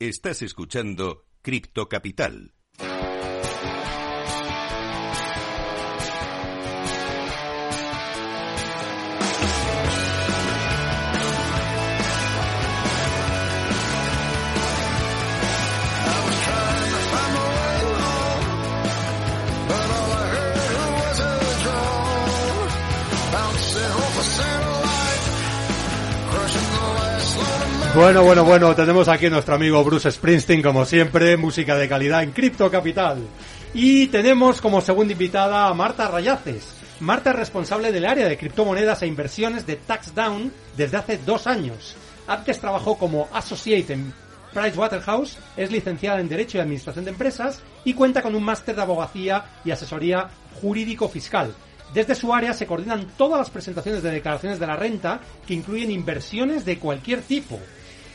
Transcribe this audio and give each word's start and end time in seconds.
Estás 0.00 0.42
escuchando 0.42 1.26
Cripto 1.42 1.88
Capital. 1.88 2.54
Bueno, 27.98 28.22
bueno, 28.22 28.44
bueno, 28.44 28.76
tenemos 28.76 29.08
aquí 29.08 29.26
a 29.26 29.30
nuestro 29.30 29.56
amigo 29.56 29.82
Bruce 29.82 30.12
Springsteen, 30.12 30.62
como 30.62 30.84
siempre, 30.84 31.36
música 31.36 31.74
de 31.74 31.88
calidad 31.88 32.22
en 32.22 32.30
Cripto 32.30 32.70
Capital. 32.70 33.18
Y 33.74 34.06
tenemos 34.06 34.60
como 34.60 34.80
segunda 34.80 35.14
invitada 35.14 35.66
a 35.66 35.74
Marta 35.74 36.06
Rayaces. 36.06 36.76
Marta 37.00 37.30
es 37.30 37.36
responsable 37.36 37.90
del 37.90 38.06
área 38.06 38.28
de 38.28 38.38
criptomonedas 38.38 39.02
e 39.02 39.08
inversiones 39.08 39.66
de 39.66 39.74
TaxDown 39.74 40.52
desde 40.76 40.96
hace 40.96 41.18
dos 41.18 41.48
años. 41.48 41.96
Antes 42.28 42.60
trabajó 42.60 42.96
como 42.96 43.28
associate 43.32 43.94
en 43.94 44.14
Pricewaterhouse, 44.54 45.36
es 45.56 45.72
licenciada 45.72 46.20
en 46.20 46.28
Derecho 46.28 46.58
y 46.58 46.60
Administración 46.60 47.04
de 47.04 47.10
Empresas 47.10 47.62
y 47.84 47.94
cuenta 47.94 48.22
con 48.22 48.36
un 48.36 48.44
máster 48.44 48.76
de 48.76 48.82
abogacía 48.82 49.44
y 49.64 49.72
asesoría 49.72 50.30
jurídico-fiscal. 50.62 51.52
Desde 51.92 52.14
su 52.14 52.32
área 52.32 52.52
se 52.52 52.66
coordinan 52.66 53.08
todas 53.16 53.40
las 53.40 53.50
presentaciones 53.50 54.04
de 54.04 54.12
declaraciones 54.12 54.60
de 54.60 54.68
la 54.68 54.76
renta 54.76 55.18
que 55.48 55.54
incluyen 55.54 55.90
inversiones 55.90 56.64
de 56.64 56.78
cualquier 56.78 57.22
tipo. 57.22 57.58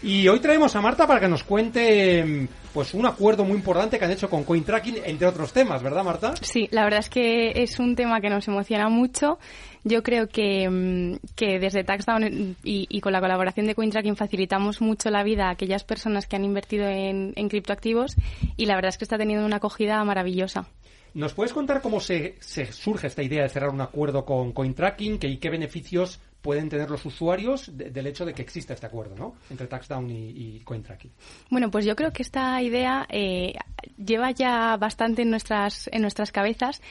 Y 0.03 0.27
hoy 0.27 0.41
traemos 0.41 0.75
a 0.75 0.81
Marta 0.81 1.07
para 1.07 1.21
que 1.21 1.29
nos 1.29 1.43
cuente 1.45 2.49
pues 2.73 2.93
un 2.93 3.05
acuerdo 3.05 3.45
muy 3.45 3.55
importante 3.55 3.97
que 3.97 4.03
han 4.03 4.11
hecho 4.11 4.29
con 4.29 4.43
CoinTracking, 4.43 4.97
entre 5.05 5.27
otros 5.27 5.53
temas, 5.53 5.81
¿verdad, 5.81 6.03
Marta? 6.03 6.33
Sí, 6.41 6.67
la 6.71 6.83
verdad 6.83 6.99
es 6.99 7.09
que 7.09 7.63
es 7.63 7.79
un 7.79 7.95
tema 7.95 8.19
que 8.19 8.29
nos 8.29 8.45
emociona 8.49 8.89
mucho. 8.89 9.39
Yo 9.85 10.03
creo 10.03 10.27
que, 10.27 10.67
mm, 10.69 11.35
que 11.35 11.57
desde 11.59 11.85
TaxDown 11.85 12.57
y, 12.63 12.87
y, 12.89 12.99
con 12.99 13.13
la 13.13 13.21
colaboración 13.21 13.65
de 13.65 13.75
CoinTracking 13.75 14.17
facilitamos 14.17 14.81
mucho 14.81 15.09
la 15.09 15.23
vida 15.23 15.47
a 15.47 15.51
aquellas 15.51 15.85
personas 15.85 16.27
que 16.27 16.35
han 16.35 16.43
invertido 16.43 16.85
en, 16.85 17.31
en 17.37 17.47
criptoactivos 17.47 18.15
y 18.57 18.65
la 18.65 18.75
verdad 18.75 18.89
es 18.89 18.97
que 18.97 19.05
está 19.05 19.17
teniendo 19.17 19.45
una 19.45 19.57
acogida 19.57 20.03
maravillosa. 20.03 20.67
¿Nos 21.13 21.33
puedes 21.33 21.53
contar 21.53 21.81
cómo 21.81 21.99
se, 21.99 22.35
surge 22.41 23.07
esta 23.07 23.21
idea 23.21 23.43
de 23.43 23.49
cerrar 23.49 23.69
un 23.69 23.81
acuerdo 23.81 24.25
con 24.25 24.51
CoinTracking 24.51 25.19
y 25.21 25.37
qué 25.37 25.49
beneficios 25.49 26.19
pueden 26.41 26.69
tener 26.69 26.89
los 26.89 27.05
usuarios 27.05 27.77
de, 27.77 27.91
del 27.91 28.07
hecho 28.07 28.25
de 28.25 28.33
que 28.33 28.41
exista 28.41 28.73
este 28.73 28.87
acuerdo 28.87 29.15
¿no? 29.15 29.35
entre 29.49 29.67
TaxDown 29.67 30.09
y, 30.09 30.59
CoinTracking? 30.61 31.11
Bueno, 31.49 31.69
pues 31.69 31.85
yo 31.85 31.95
creo 31.95 32.11
que 32.11 32.23
esta 32.23 32.61
idea 32.61 33.05
eh, 33.09 33.53
lleva 33.97 34.31
ya 34.31 34.75
bastante 34.77 35.21
en 35.21 35.29
nuestras, 35.29 35.87
en 35.93 36.01
nuestras 36.01 36.31
cabezas. 36.31 36.81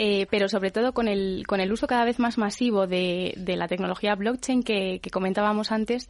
Eh, 0.00 0.28
pero 0.30 0.48
sobre 0.48 0.70
todo 0.70 0.92
con 0.92 1.08
el, 1.08 1.44
con 1.48 1.58
el 1.58 1.72
uso 1.72 1.88
cada 1.88 2.04
vez 2.04 2.20
más 2.20 2.38
masivo 2.38 2.86
de, 2.86 3.34
de 3.36 3.56
la 3.56 3.66
tecnología 3.66 4.14
blockchain 4.14 4.62
que 4.62 5.00
comentábamos 5.10 5.72
antes, 5.72 6.08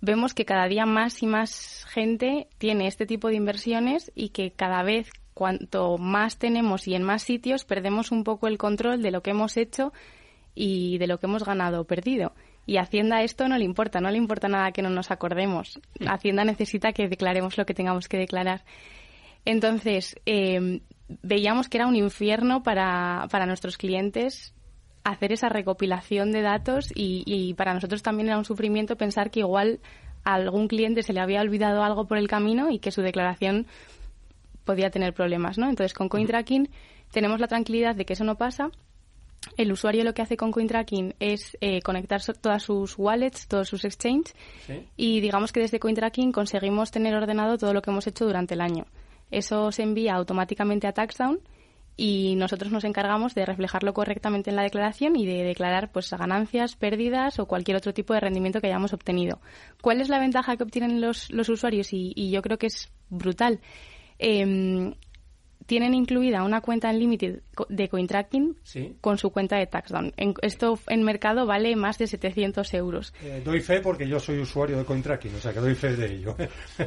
vemos 0.00 0.34
que 0.34 0.44
cada 0.44 0.68
día 0.68 0.86
más 0.86 1.22
y 1.22 1.26
más 1.26 1.84
gente 1.88 2.48
tiene 2.58 2.86
este 2.86 3.06
tipo 3.06 3.28
de 3.28 3.36
inversiones 3.36 4.12
y 4.14 4.30
que 4.30 4.52
cada 4.52 4.82
vez 4.82 5.10
cuanto 5.38 5.98
más 5.98 6.36
tenemos 6.36 6.88
y 6.88 6.96
en 6.96 7.04
más 7.04 7.22
sitios 7.22 7.64
perdemos 7.64 8.10
un 8.10 8.24
poco 8.24 8.48
el 8.48 8.58
control 8.58 9.02
de 9.02 9.12
lo 9.12 9.22
que 9.22 9.30
hemos 9.30 9.56
hecho 9.56 9.92
y 10.56 10.98
de 10.98 11.06
lo 11.06 11.18
que 11.18 11.26
hemos 11.26 11.44
ganado 11.44 11.80
o 11.80 11.84
perdido. 11.84 12.32
Y 12.66 12.78
a 12.78 12.82
Hacienda 12.82 13.22
esto 13.22 13.46
no 13.46 13.56
le 13.56 13.64
importa, 13.64 14.00
no 14.00 14.10
le 14.10 14.18
importa 14.18 14.48
nada 14.48 14.72
que 14.72 14.82
no 14.82 14.90
nos 14.90 15.12
acordemos. 15.12 15.80
Hacienda 16.04 16.42
necesita 16.42 16.92
que 16.92 17.06
declaremos 17.06 17.56
lo 17.56 17.66
que 17.66 17.72
tengamos 17.72 18.08
que 18.08 18.18
declarar. 18.18 18.64
Entonces, 19.44 20.16
eh, 20.26 20.80
veíamos 21.22 21.68
que 21.68 21.78
era 21.78 21.86
un 21.86 21.94
infierno 21.94 22.64
para, 22.64 23.28
para 23.30 23.46
nuestros 23.46 23.78
clientes 23.78 24.54
hacer 25.04 25.32
esa 25.32 25.48
recopilación 25.48 26.32
de 26.32 26.42
datos 26.42 26.90
y, 26.96 27.22
y, 27.26 27.54
para 27.54 27.74
nosotros 27.74 28.02
también 28.02 28.26
era 28.26 28.38
un 28.38 28.44
sufrimiento 28.44 28.96
pensar 28.96 29.30
que 29.30 29.40
igual 29.40 29.78
a 30.24 30.34
algún 30.34 30.66
cliente 30.66 31.04
se 31.04 31.12
le 31.12 31.20
había 31.20 31.40
olvidado 31.40 31.84
algo 31.84 32.08
por 32.08 32.18
el 32.18 32.26
camino 32.26 32.70
y 32.70 32.80
que 32.80 32.90
su 32.90 33.02
declaración 33.02 33.68
podía 34.68 34.90
tener 34.90 35.14
problemas, 35.14 35.56
¿no? 35.56 35.66
Entonces, 35.70 35.94
con 35.94 36.10
CoinTracking 36.10 36.68
tenemos 37.10 37.40
la 37.40 37.48
tranquilidad 37.48 37.96
de 37.96 38.04
que 38.04 38.12
eso 38.12 38.24
no 38.24 38.36
pasa. 38.36 38.70
El 39.56 39.72
usuario 39.72 40.04
lo 40.04 40.12
que 40.12 40.20
hace 40.20 40.36
con 40.36 40.52
CoinTracking 40.52 41.14
es 41.20 41.56
eh, 41.62 41.80
conectar 41.80 42.20
so 42.20 42.34
todas 42.34 42.62
sus 42.62 42.98
wallets, 42.98 43.48
todos 43.48 43.66
sus 43.66 43.86
exchanges 43.86 44.34
¿Sí? 44.66 44.86
y 44.96 45.20
digamos 45.20 45.52
que 45.52 45.60
desde 45.60 45.78
CoinTracking 45.78 46.32
conseguimos 46.32 46.90
tener 46.90 47.14
ordenado 47.14 47.56
todo 47.56 47.72
lo 47.72 47.80
que 47.80 47.90
hemos 47.90 48.06
hecho 48.06 48.26
durante 48.26 48.52
el 48.52 48.60
año. 48.60 48.84
Eso 49.30 49.72
se 49.72 49.84
envía 49.84 50.16
automáticamente 50.16 50.86
a 50.86 50.92
TaxDown 50.92 51.40
y 51.96 52.34
nosotros 52.36 52.70
nos 52.70 52.84
encargamos 52.84 53.34
de 53.34 53.46
reflejarlo 53.46 53.94
correctamente 53.94 54.50
en 54.50 54.56
la 54.56 54.64
declaración 54.64 55.16
y 55.16 55.24
de 55.24 55.44
declarar 55.44 55.90
pues 55.92 56.10
ganancias, 56.10 56.76
pérdidas 56.76 57.38
o 57.38 57.46
cualquier 57.46 57.78
otro 57.78 57.94
tipo 57.94 58.12
de 58.12 58.20
rendimiento 58.20 58.60
que 58.60 58.66
hayamos 58.66 58.92
obtenido. 58.92 59.40
¿Cuál 59.80 60.02
es 60.02 60.10
la 60.10 60.18
ventaja 60.18 60.56
que 60.56 60.64
obtienen 60.64 61.00
los, 61.00 61.30
los 61.30 61.48
usuarios? 61.48 61.92
Y, 61.94 62.12
y 62.14 62.30
yo 62.30 62.42
creo 62.42 62.58
que 62.58 62.66
es 62.66 62.92
brutal. 63.08 63.60
Eh, 64.18 64.94
tienen 65.68 65.92
incluida 65.92 66.42
una 66.44 66.62
cuenta 66.62 66.88
en 66.88 66.98
Limited 66.98 67.40
de 67.68 67.88
CoinTracking 67.90 68.56
¿Sí? 68.62 68.96
con 69.02 69.18
su 69.18 69.30
cuenta 69.30 69.58
de 69.58 69.66
TaxDown. 69.66 70.14
En, 70.16 70.32
esto 70.40 70.78
en 70.88 71.02
mercado 71.02 71.44
vale 71.44 71.76
más 71.76 71.98
de 71.98 72.06
700 72.06 72.72
euros. 72.72 73.12
Eh, 73.22 73.42
doy 73.44 73.60
fe 73.60 73.80
porque 73.80 74.08
yo 74.08 74.18
soy 74.18 74.38
usuario 74.38 74.78
de 74.78 74.86
CoinTracking, 74.86 75.34
o 75.34 75.38
sea 75.38 75.52
que 75.52 75.60
doy 75.60 75.74
fe 75.74 75.94
de 75.94 76.14
ello. 76.14 76.34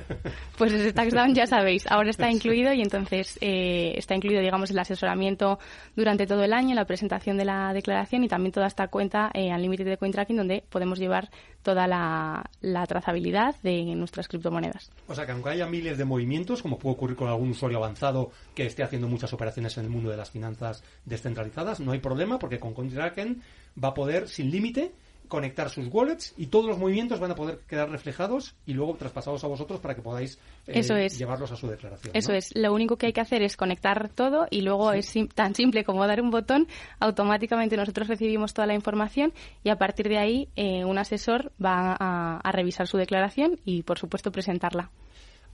pues 0.57 0.73
ese 0.73 0.91
TaxDown 0.93 1.35
ya 1.35 1.45
sabéis, 1.45 1.85
ahora 1.91 2.09
está 2.09 2.31
incluido 2.31 2.73
y 2.73 2.81
entonces 2.81 3.37
eh, 3.39 3.93
está 3.97 4.15
incluido, 4.15 4.41
digamos, 4.41 4.71
el 4.71 4.79
asesoramiento 4.79 5.59
durante 5.95 6.25
todo 6.25 6.43
el 6.43 6.51
año, 6.51 6.73
la 6.73 6.85
presentación 6.85 7.37
de 7.37 7.45
la 7.45 7.73
declaración 7.73 8.23
y 8.23 8.27
también 8.27 8.51
toda 8.51 8.65
esta 8.65 8.87
cuenta 8.87 9.29
eh, 9.35 9.53
Unlimited 9.53 9.85
de 9.85 9.97
CoinTracking 9.97 10.37
donde 10.37 10.63
podemos 10.67 10.97
llevar 10.97 11.29
toda 11.61 11.85
la, 11.85 12.49
la, 12.61 12.87
trazabilidad 12.87 13.55
de 13.61 13.83
nuestras 13.95 14.27
criptomonedas. 14.27 14.89
O 15.07 15.13
sea 15.13 15.27
que 15.27 15.33
aunque 15.33 15.51
haya 15.51 15.67
miles 15.67 15.99
de 15.99 16.05
movimientos, 16.05 16.63
como 16.63 16.79
puede 16.79 16.95
ocurrir 16.95 17.15
con 17.15 17.27
algún 17.27 17.51
usuario 17.51 17.77
avanzado 17.77 18.31
que 18.55 18.70
esté 18.71 18.83
haciendo 18.83 19.07
muchas 19.07 19.31
operaciones 19.33 19.77
en 19.77 19.85
el 19.85 19.89
mundo 19.89 20.09
de 20.09 20.17
las 20.17 20.31
finanzas 20.31 20.83
descentralizadas, 21.05 21.79
no 21.79 21.91
hay 21.91 21.99
problema 21.99 22.39
porque 22.39 22.59
con 22.59 22.73
CoinTracking 22.73 23.41
va 23.81 23.89
a 23.89 23.93
poder 23.93 24.27
sin 24.27 24.49
límite 24.49 24.91
conectar 25.31 25.69
sus 25.69 25.87
wallets 25.87 26.33
y 26.35 26.47
todos 26.47 26.65
los 26.65 26.77
movimientos 26.77 27.21
van 27.21 27.31
a 27.31 27.35
poder 27.35 27.59
quedar 27.65 27.89
reflejados 27.89 28.53
y 28.65 28.73
luego 28.73 28.95
traspasados 28.95 29.41
a 29.45 29.47
vosotros 29.47 29.79
para 29.79 29.95
que 29.95 30.01
podáis 30.01 30.37
eh, 30.67 30.73
Eso 30.75 30.97
es. 30.97 31.17
llevarlos 31.17 31.49
a 31.53 31.55
su 31.55 31.67
declaración. 31.67 32.13
Eso 32.13 32.33
¿no? 32.33 32.37
es. 32.37 32.53
Lo 32.53 32.73
único 32.73 32.97
que 32.97 33.05
hay 33.05 33.13
que 33.13 33.21
hacer 33.21 33.41
es 33.41 33.55
conectar 33.55 34.09
todo 34.09 34.45
y 34.49 34.59
luego 34.59 34.91
sí. 34.91 34.97
es 34.99 35.05
sim 35.05 35.27
tan 35.29 35.55
simple 35.55 35.85
como 35.85 36.05
dar 36.05 36.21
un 36.21 36.31
botón. 36.31 36.67
Automáticamente 36.99 37.77
nosotros 37.77 38.09
recibimos 38.09 38.53
toda 38.53 38.67
la 38.67 38.73
información 38.73 39.31
y 39.63 39.69
a 39.69 39.77
partir 39.77 40.09
de 40.09 40.17
ahí 40.17 40.49
eh, 40.57 40.83
un 40.83 40.97
asesor 40.97 41.53
va 41.63 41.95
a, 41.97 42.37
a 42.37 42.51
revisar 42.51 42.87
su 42.87 42.97
declaración 42.97 43.57
y, 43.63 43.83
por 43.83 43.97
supuesto, 43.97 44.33
presentarla. 44.33 44.91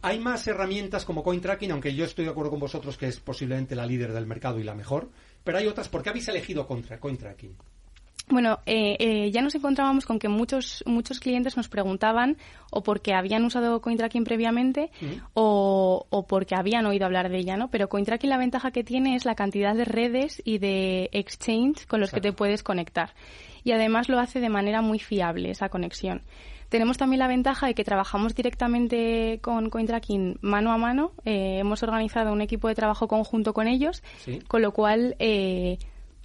Hay 0.01 0.19
más 0.19 0.47
herramientas 0.47 1.05
como 1.05 1.23
CoinTracking, 1.23 1.71
aunque 1.71 1.93
yo 1.93 2.05
estoy 2.05 2.25
de 2.25 2.31
acuerdo 2.31 2.51
con 2.51 2.59
vosotros 2.59 2.97
que 2.97 3.07
es 3.07 3.19
posiblemente 3.19 3.75
la 3.75 3.85
líder 3.85 4.13
del 4.13 4.27
mercado 4.27 4.59
y 4.59 4.63
la 4.63 4.75
mejor, 4.75 5.09
pero 5.43 5.57
hay 5.57 5.67
otras. 5.67 5.89
¿Por 5.89 6.03
qué 6.03 6.09
habéis 6.09 6.27
elegido 6.27 6.67
contra 6.67 6.99
CoinTracking? 6.99 7.55
Bueno, 8.29 8.59
eh, 8.65 8.97
eh, 8.99 9.31
ya 9.31 9.41
nos 9.41 9.55
encontrábamos 9.55 10.05
con 10.05 10.19
que 10.19 10.27
muchos 10.27 10.83
muchos 10.85 11.21
clientes 11.21 11.55
nos 11.55 11.69
preguntaban 11.69 12.35
o 12.71 12.83
porque 12.83 13.13
habían 13.13 13.45
usado 13.45 13.79
CoinTracking 13.81 14.25
previamente 14.25 14.91
uh 15.01 15.05
-huh. 15.05 15.21
o, 15.33 16.05
o, 16.09 16.27
porque 16.27 16.53
habían 16.53 16.85
oído 16.85 17.05
hablar 17.05 17.29
de 17.29 17.37
ella, 17.37 17.55
¿no? 17.55 17.69
Pero 17.71 17.87
CoinTracking 17.87 18.29
la 18.29 18.37
ventaja 18.37 18.71
que 18.71 18.83
tiene 18.83 19.15
es 19.15 19.23
la 19.23 19.35
cantidad 19.35 19.75
de 19.75 19.85
redes 19.85 20.41
y 20.43 20.57
de 20.57 21.09
exchange 21.13 21.85
con 21.87 22.01
los 22.01 22.09
Exacto. 22.09 22.21
que 22.21 22.31
te 22.31 22.37
puedes 22.37 22.63
conectar. 22.63 23.13
Y 23.63 23.71
además 23.71 24.09
lo 24.09 24.19
hace 24.19 24.41
de 24.41 24.49
manera 24.49 24.81
muy 24.81 24.99
fiable 24.99 25.49
esa 25.49 25.69
conexión. 25.69 26.21
Tenemos 26.69 26.97
también 26.97 27.19
la 27.19 27.27
ventaja 27.27 27.67
de 27.67 27.73
que 27.73 27.83
trabajamos 27.83 28.35
directamente 28.35 29.39
con 29.41 29.69
CoinTracking 29.69 30.39
mano 30.41 30.71
a 30.71 30.77
mano. 30.77 31.11
Eh, 31.25 31.59
hemos 31.59 31.81
organizado 31.83 32.33
un 32.33 32.41
equipo 32.41 32.67
de 32.67 32.75
trabajo 32.75 33.07
conjunto 33.07 33.53
con 33.53 33.67
ellos, 33.67 34.03
¿Sí? 34.17 34.39
con 34.47 34.61
lo 34.61 34.71
cual 34.71 35.15
eh, 35.19 35.77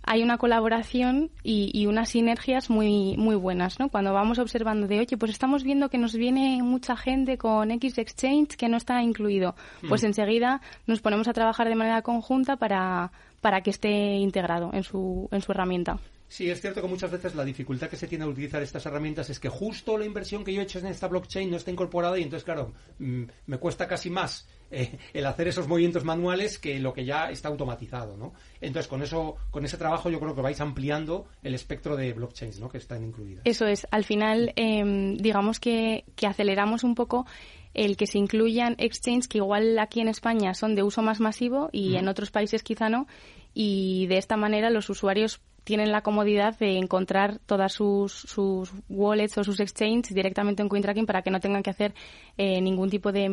hay 0.04 0.22
una 0.22 0.38
colaboración 0.38 1.30
y, 1.44 1.70
y, 1.72 1.86
unas 1.86 2.08
sinergias 2.10 2.70
muy 2.70 3.16
muy 3.16 3.36
buenas, 3.36 3.78
¿no? 3.78 3.88
Cuando 3.88 4.12
vamos 4.12 4.38
observando 4.38 4.88
de, 4.88 4.98
oye, 4.98 5.16
pues 5.16 5.30
estamos 5.30 5.62
viendo 5.62 5.88
que 5.88 5.98
nos 5.98 6.14
viene 6.14 6.60
mucha 6.62 6.96
gente 6.96 7.38
con 7.38 7.70
X 7.70 7.98
Exchange 7.98 8.56
que 8.56 8.68
no 8.68 8.76
está 8.76 9.00
incluido, 9.02 9.54
pues 9.88 10.02
mm. 10.02 10.06
enseguida 10.06 10.60
nos 10.86 11.00
ponemos 11.00 11.28
a 11.28 11.32
trabajar 11.32 11.68
de 11.68 11.76
manera 11.76 12.02
conjunta 12.02 12.56
para, 12.56 13.12
para 13.40 13.60
que 13.60 13.70
esté 13.70 14.16
integrado 14.16 14.70
en 14.72 14.82
su, 14.82 15.28
en 15.30 15.40
su 15.40 15.52
herramienta. 15.52 15.98
Sí, 16.32 16.48
es 16.48 16.62
cierto 16.62 16.80
que 16.80 16.88
muchas 16.88 17.10
veces 17.10 17.34
la 17.34 17.44
dificultad 17.44 17.90
que 17.90 17.96
se 17.98 18.08
tiene 18.08 18.24
al 18.24 18.30
utilizar 18.30 18.62
estas 18.62 18.86
herramientas 18.86 19.28
es 19.28 19.38
que 19.38 19.50
justo 19.50 19.98
la 19.98 20.06
inversión 20.06 20.42
que 20.42 20.54
yo 20.54 20.62
he 20.62 20.64
hecho 20.64 20.78
en 20.78 20.86
esta 20.86 21.06
blockchain 21.06 21.50
no 21.50 21.58
está 21.58 21.70
incorporada 21.70 22.18
y 22.18 22.22
entonces, 22.22 22.42
claro, 22.42 22.72
mm, 23.00 23.24
me 23.48 23.58
cuesta 23.58 23.86
casi 23.86 24.08
más 24.08 24.48
eh, 24.70 24.96
el 25.12 25.26
hacer 25.26 25.48
esos 25.48 25.68
movimientos 25.68 26.04
manuales 26.04 26.58
que 26.58 26.80
lo 26.80 26.94
que 26.94 27.04
ya 27.04 27.30
está 27.30 27.50
automatizado, 27.50 28.16
¿no? 28.16 28.32
Entonces, 28.62 28.88
con 28.88 29.02
eso, 29.02 29.36
con 29.50 29.66
ese 29.66 29.76
trabajo 29.76 30.08
yo 30.08 30.18
creo 30.20 30.34
que 30.34 30.40
vais 30.40 30.58
ampliando 30.62 31.26
el 31.42 31.54
espectro 31.54 31.96
de 31.96 32.14
blockchains, 32.14 32.60
¿no? 32.60 32.70
Que 32.70 32.78
están 32.78 33.04
incluidas. 33.04 33.42
Eso 33.44 33.66
es. 33.66 33.86
Al 33.90 34.04
final, 34.04 34.54
em, 34.56 35.18
digamos 35.18 35.60
que, 35.60 36.06
que 36.16 36.26
aceleramos 36.26 36.82
un 36.82 36.94
poco 36.94 37.26
el 37.74 37.98
que 37.98 38.06
se 38.06 38.16
incluyan 38.16 38.74
exchanges 38.78 39.28
que 39.28 39.36
igual 39.36 39.78
aquí 39.78 40.00
en 40.00 40.08
España 40.08 40.54
son 40.54 40.76
de 40.76 40.82
uso 40.82 41.02
más 41.02 41.20
masivo 41.20 41.68
y 41.72 41.96
en 41.96 42.08
otros 42.08 42.30
países 42.30 42.62
quizá 42.62 42.88
no. 42.88 43.06
Y 43.52 44.06
de 44.06 44.16
esta 44.16 44.38
manera 44.38 44.70
los 44.70 44.88
usuarios 44.88 45.42
tienen 45.64 45.92
la 45.92 46.02
comodidad 46.02 46.58
de 46.58 46.76
encontrar 46.76 47.38
todas 47.46 47.72
sus, 47.72 48.12
sus 48.12 48.72
wallets 48.88 49.38
o 49.38 49.44
sus 49.44 49.60
exchanges 49.60 50.14
directamente 50.14 50.62
en 50.62 50.68
CoinTracking 50.68 51.06
para 51.06 51.22
que 51.22 51.30
no 51.30 51.40
tengan 51.40 51.62
que 51.62 51.70
hacer 51.70 51.94
eh, 52.36 52.60
ningún 52.60 52.90
tipo 52.90 53.12
de, 53.12 53.28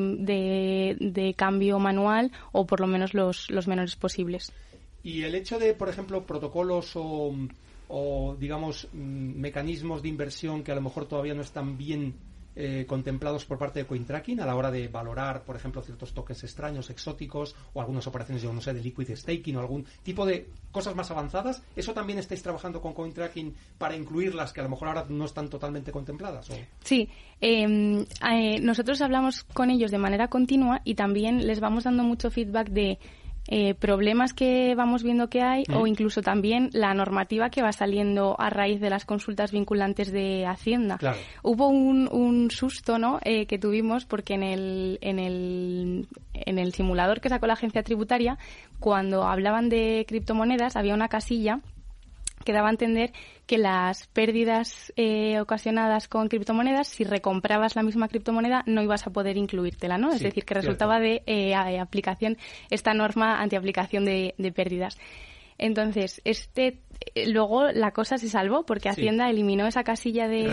de, 0.99 1.33
cambio 1.35 1.79
manual 1.79 2.31
o 2.51 2.65
por 2.65 2.79
lo 2.79 2.87
menos 2.87 3.13
los, 3.13 3.49
los 3.49 3.67
menores 3.67 3.95
posibles. 3.95 4.51
Y 5.03 5.23
el 5.23 5.35
hecho 5.35 5.59
de, 5.59 5.73
por 5.73 5.89
ejemplo, 5.89 6.25
protocolos 6.25 6.95
o, 6.95 7.33
o 7.87 8.35
digamos, 8.39 8.87
mm, 8.93 9.39
mecanismos 9.39 10.01
de 10.01 10.09
inversión 10.09 10.63
que 10.63 10.71
a 10.71 10.75
lo 10.75 10.81
mejor 10.81 11.07
todavía 11.07 11.33
no 11.33 11.41
están 11.41 11.77
bien 11.77 12.15
eh, 12.55 12.85
contemplados 12.87 13.45
por 13.45 13.57
parte 13.57 13.79
de 13.79 13.85
CoinTracking 13.85 14.39
a 14.39 14.45
la 14.45 14.55
hora 14.55 14.71
de 14.71 14.87
valorar, 14.87 15.43
por 15.43 15.55
ejemplo, 15.55 15.81
ciertos 15.81 16.13
tokens 16.13 16.43
extraños, 16.43 16.89
exóticos 16.89 17.55
o 17.73 17.81
algunas 17.81 18.07
operaciones, 18.07 18.41
yo 18.41 18.51
no 18.53 18.61
sé, 18.61 18.73
de 18.73 18.81
liquid 18.81 19.15
staking 19.15 19.55
o 19.55 19.59
algún 19.59 19.85
tipo 20.03 20.25
de 20.25 20.49
cosas 20.71 20.95
más 20.95 21.09
avanzadas. 21.11 21.61
¿Eso 21.75 21.93
también 21.93 22.19
estáis 22.19 22.43
trabajando 22.43 22.81
con 22.81 22.93
CoinTracking 22.93 23.55
para 23.77 23.95
incluirlas 23.95 24.53
que 24.53 24.59
a 24.59 24.63
lo 24.63 24.69
mejor 24.69 24.89
ahora 24.89 25.05
no 25.09 25.25
están 25.25 25.49
totalmente 25.49 25.91
contempladas? 25.91 26.49
Sí, 26.83 27.07
em, 27.41 28.05
eh, 28.29 28.59
nosotros 28.61 29.01
hablamos 29.01 29.43
con 29.43 29.69
ellos 29.69 29.91
de 29.91 29.97
manera 29.97 30.27
continua 30.27 30.81
y 30.83 30.95
también 30.95 31.47
les 31.47 31.59
vamos 31.59 31.83
dando 31.83 32.03
mucho 32.03 32.29
feedback 32.29 32.69
de 32.69 32.99
eh, 33.51 33.73
problemas 33.73 34.33
que 34.33 34.75
vamos 34.75 35.01
viendo 35.01 35.27
que 35.27 35.41
hay 35.41 35.63
o 35.73 35.87
incluso 35.87 36.21
también 36.21 36.69
la 36.71 36.93
normativa 36.93 37.49
que 37.49 37.63
va 37.63 37.71
saliendo 37.71 38.35
a 38.39 38.51
raíz 38.51 38.79
de 38.79 38.91
las 38.91 39.05
consultas 39.05 39.51
vinculantes 39.51 40.11
de 40.11 40.45
Hacienda. 40.45 40.99
Hubo 41.41 41.67
un, 41.67 42.51
susto 42.51 42.99
¿no? 42.99 43.19
Eh, 43.23 43.47
que 43.47 43.57
tuvimos 43.57 44.05
porque 44.05 44.35
en 44.35 44.43
el, 44.43 44.99
en, 45.01 45.17
el, 45.17 46.07
en 46.33 46.59
el 46.59 46.73
simulador 46.73 47.21
que 47.21 47.29
sacó 47.29 47.47
la 47.47 47.53
agencia 47.53 47.81
tributaria, 47.81 48.37
cuando 48.79 49.23
hablaban 49.23 49.67
de 49.67 50.05
criptomonedas, 50.07 50.75
había 50.75 50.93
una 50.93 51.07
casilla 51.07 51.59
que 52.43 52.53
daba 52.53 52.67
a 52.69 52.71
entender 52.71 53.11
que 53.45 53.57
las 53.57 54.07
pérdidas 54.07 54.93
eh, 54.95 55.39
ocasionadas 55.39 56.07
con 56.07 56.27
criptomonedas, 56.27 56.87
si 56.87 57.03
recomprabas 57.03 57.75
la 57.75 57.83
misma 57.83 58.07
criptomoneda, 58.07 58.63
no 58.65 58.81
ibas 58.81 59.07
a 59.07 59.11
poder 59.11 59.37
incluírtela, 59.37 59.97
¿no? 59.97 60.11
Es 60.11 60.21
decir, 60.21 60.45
que 60.45 60.53
resultaba 60.53 60.99
de 60.99 61.23
eh, 61.25 61.55
aplicación 61.55 62.37
esta 62.69 62.93
norma 62.93 63.41
antiaplicación 63.41 64.05
de, 64.05 64.35
de 64.37 64.51
pérdidas. 64.51 64.97
Entonces, 65.59 66.21
este 66.25 66.81
eh, 67.15 67.31
luego 67.31 67.71
la 67.71 67.91
cosa 67.91 68.17
se 68.17 68.27
salvó 68.29 68.65
porque 68.65 68.89
Hacienda 68.89 69.29
eliminó 69.29 69.67
esa 69.67 69.83
casilla 69.83 70.27
de, 70.27 70.47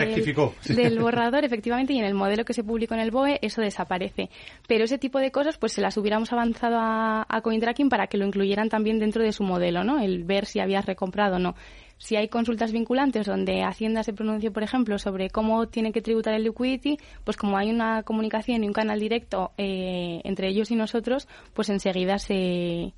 del 0.68 0.98
borrador, 1.00 1.44
efectivamente, 1.44 1.92
y 1.92 1.98
en 1.98 2.04
el 2.04 2.14
modelo 2.14 2.44
que 2.44 2.52
se 2.52 2.62
publicó 2.62 2.94
en 2.94 3.00
el 3.00 3.10
BOE 3.10 3.38
eso 3.42 3.60
desaparece. 3.60 4.30
Pero 4.68 4.84
ese 4.84 4.98
tipo 4.98 5.18
de 5.18 5.30
cosas, 5.30 5.58
pues 5.58 5.72
se 5.72 5.80
las 5.80 5.96
hubiéramos 5.96 6.32
avanzado 6.32 6.76
a, 6.78 7.26
a 7.28 7.40
CoinTracking 7.40 7.88
para 7.88 8.06
que 8.06 8.18
lo 8.18 8.26
incluyeran 8.26 8.68
también 8.68 8.98
dentro 8.98 9.22
de 9.22 9.32
su 9.32 9.42
modelo, 9.42 9.82
¿no? 9.82 9.98
El 9.98 10.24
ver 10.24 10.46
si 10.46 10.60
habías 10.60 10.86
recomprado 10.86 11.36
o 11.36 11.38
no. 11.38 11.54
Si 11.98 12.14
hay 12.14 12.28
consultas 12.28 12.72
vinculantes 12.72 13.26
donde 13.26 13.62
Hacienda 13.62 14.02
se 14.02 14.12
pronuncie, 14.12 14.50
por 14.50 14.62
ejemplo, 14.62 14.98
sobre 14.98 15.30
cómo 15.30 15.68
tiene 15.68 15.92
que 15.92 16.02
tributar 16.02 16.34
el 16.34 16.44
liquidity, 16.44 16.98
pues 17.24 17.36
como 17.36 17.56
hay 17.56 17.70
una 17.70 18.02
comunicación 18.02 18.62
y 18.62 18.66
un 18.66 18.74
canal 18.74 19.00
directo 19.00 19.52
eh, 19.56 20.20
entre 20.24 20.48
ellos 20.48 20.70
y 20.70 20.76
nosotros, 20.76 21.26
pues 21.54 21.70
enseguida 21.70 22.18
se, 22.18 22.92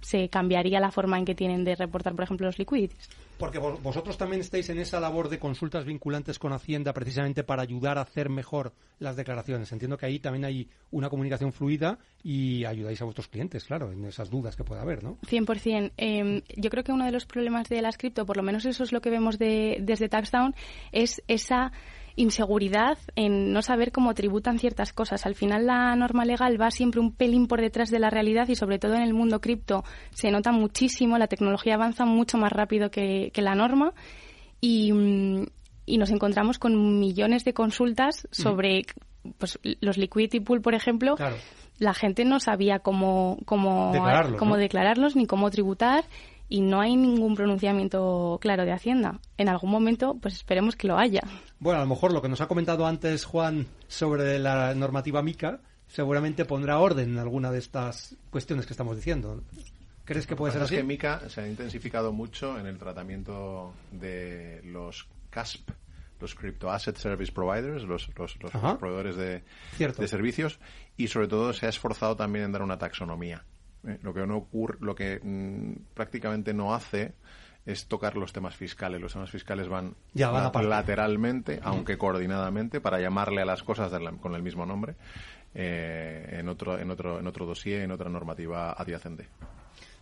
se 0.00 0.28
cambiaría 0.28 0.80
la 0.80 0.90
forma 0.90 1.18
en 1.18 1.24
que 1.24 1.34
tienen 1.34 1.64
de 1.64 1.74
reportar, 1.74 2.14
por 2.14 2.24
ejemplo, 2.24 2.46
los 2.46 2.58
liquidities. 2.58 3.08
Porque 3.38 3.58
vosotros 3.58 4.18
también 4.18 4.40
estáis 4.40 4.68
en 4.68 4.78
esa 4.78 4.98
labor 4.98 5.28
de 5.28 5.38
consultas 5.38 5.84
vinculantes 5.84 6.40
con 6.40 6.52
Hacienda 6.52 6.92
precisamente 6.92 7.44
para 7.44 7.62
ayudar 7.62 7.96
a 7.98 8.00
hacer 8.00 8.30
mejor 8.30 8.72
las 8.98 9.14
declaraciones. 9.14 9.70
Entiendo 9.70 9.96
que 9.96 10.06
ahí 10.06 10.18
también 10.18 10.44
hay 10.44 10.68
una 10.90 11.08
comunicación 11.08 11.52
fluida 11.52 11.98
y 12.24 12.64
ayudáis 12.64 13.00
a 13.00 13.04
vuestros 13.04 13.28
clientes, 13.28 13.64
claro, 13.64 13.92
en 13.92 14.04
esas 14.06 14.28
dudas 14.28 14.56
que 14.56 14.64
pueda 14.64 14.82
haber, 14.82 15.04
¿no? 15.04 15.18
100%. 15.22 15.92
Eh, 15.96 16.42
yo 16.56 16.70
creo 16.70 16.82
que 16.82 16.90
uno 16.90 17.04
de 17.04 17.12
los 17.12 17.26
problemas 17.26 17.68
de 17.68 17.80
las 17.80 17.96
cripto, 17.96 18.26
por 18.26 18.36
lo 18.36 18.42
menos 18.42 18.64
eso 18.64 18.82
es 18.82 18.90
lo 18.90 19.00
que 19.00 19.10
vemos 19.10 19.38
de, 19.38 19.78
desde 19.80 20.08
Taxdown, 20.08 20.56
es 20.90 21.22
esa 21.28 21.70
inseguridad 22.18 22.98
en 23.14 23.52
no 23.52 23.62
saber 23.62 23.92
cómo 23.92 24.12
tributan 24.12 24.58
ciertas 24.58 24.92
cosas. 24.92 25.24
Al 25.24 25.36
final 25.36 25.66
la 25.66 25.94
norma 25.94 26.24
legal 26.24 26.60
va 26.60 26.70
siempre 26.70 27.00
un 27.00 27.12
pelín 27.12 27.46
por 27.46 27.60
detrás 27.60 27.90
de 27.90 28.00
la 28.00 28.10
realidad 28.10 28.48
y 28.48 28.56
sobre 28.56 28.80
todo 28.80 28.94
en 28.94 29.02
el 29.02 29.14
mundo 29.14 29.40
cripto 29.40 29.84
se 30.10 30.30
nota 30.30 30.50
muchísimo, 30.50 31.16
la 31.16 31.28
tecnología 31.28 31.74
avanza 31.74 32.04
mucho 32.04 32.36
más 32.36 32.52
rápido 32.52 32.90
que, 32.90 33.30
la 33.36 33.54
norma 33.54 33.92
y, 34.60 34.90
nos 34.90 36.10
encontramos 36.10 36.58
con 36.58 36.98
millones 36.98 37.44
de 37.44 37.54
consultas 37.54 38.26
sobre 38.32 38.82
pues, 39.38 39.58
los 39.80 39.96
liquidity 39.96 40.40
pool, 40.40 40.60
por 40.60 40.74
ejemplo. 40.74 41.14
La 41.78 41.94
gente 41.94 42.24
no 42.24 42.40
sabía 42.40 42.80
cómo, 42.80 43.38
cómo, 43.44 43.92
cómo 44.36 44.56
declararlos 44.56 45.14
ni 45.14 45.26
cómo 45.26 45.50
tributar 45.50 46.04
y 46.48 46.60
no 46.60 46.80
hay 46.80 46.96
ningún 46.96 47.34
pronunciamiento 47.34 48.38
claro 48.40 48.64
de 48.64 48.72
Hacienda. 48.72 49.20
En 49.36 49.48
algún 49.48 49.70
momento, 49.70 50.16
pues 50.20 50.34
esperemos 50.34 50.76
que 50.76 50.88
lo 50.88 50.96
haya. 50.96 51.22
Bueno, 51.58 51.80
a 51.80 51.82
lo 51.82 51.88
mejor 51.88 52.12
lo 52.12 52.22
que 52.22 52.28
nos 52.28 52.40
ha 52.40 52.48
comentado 52.48 52.86
antes 52.86 53.24
Juan 53.24 53.66
sobre 53.86 54.38
la 54.38 54.74
normativa 54.74 55.22
MICA 55.22 55.60
seguramente 55.88 56.44
pondrá 56.44 56.78
orden 56.78 57.10
en 57.10 57.18
alguna 57.18 57.50
de 57.50 57.58
estas 57.58 58.16
cuestiones 58.30 58.66
que 58.66 58.72
estamos 58.72 58.96
diciendo. 58.96 59.42
¿Crees 60.04 60.26
que 60.26 60.36
puede 60.36 60.52
ser 60.52 60.62
así? 60.62 60.74
Es 60.74 60.80
que 60.80 60.86
MICA 60.86 61.28
se 61.28 61.42
ha 61.42 61.48
intensificado 61.48 62.12
mucho 62.12 62.58
en 62.58 62.66
el 62.66 62.78
tratamiento 62.78 63.74
de 63.90 64.62
los 64.64 65.06
CASP, 65.30 65.68
los 66.20 66.34
Crypto 66.34 66.70
Asset 66.70 66.96
Service 66.96 67.32
Providers, 67.32 67.84
los, 67.84 68.08
los, 68.16 68.36
proveedores 68.78 69.16
de, 69.16 69.42
de, 69.78 70.08
servicios, 70.08 70.58
y 70.96 71.08
sobre 71.08 71.28
todo 71.28 71.52
se 71.52 71.66
ha 71.66 71.68
esforzado 71.68 72.16
también 72.16 72.46
en 72.46 72.52
dar 72.52 72.62
una 72.62 72.78
taxonomía. 72.78 73.44
Eh, 73.86 73.98
lo 74.02 74.12
que 74.12 74.26
no 74.26 74.36
ocurre, 74.36 74.78
lo 74.80 74.94
que 74.94 75.20
mm, 75.22 75.94
prácticamente 75.94 76.52
no 76.52 76.74
hace 76.74 77.14
es 77.66 77.86
tocar 77.86 78.16
los 78.16 78.32
temas 78.32 78.56
fiscales. 78.56 79.00
Los 79.00 79.12
temas 79.12 79.30
fiscales 79.30 79.68
van, 79.68 79.94
lateralmente, 80.14 81.60
aunque 81.62 81.98
coordinadamente, 81.98 82.80
para 82.80 82.98
llamarle 82.98 83.42
a 83.42 83.44
las 83.44 83.62
cosas 83.62 83.92
con 84.20 84.34
el 84.34 84.42
mismo 84.42 84.64
nombre, 84.64 84.96
eh, 85.54 86.38
en 86.40 86.48
otro, 86.48 86.78
en 86.78 86.90
otro, 86.90 87.18
en 87.18 87.26
otro 87.26 87.44
dossier, 87.44 87.82
en 87.82 87.90
otra 87.90 88.08
normativa 88.08 88.72
adyacente. 88.72 89.28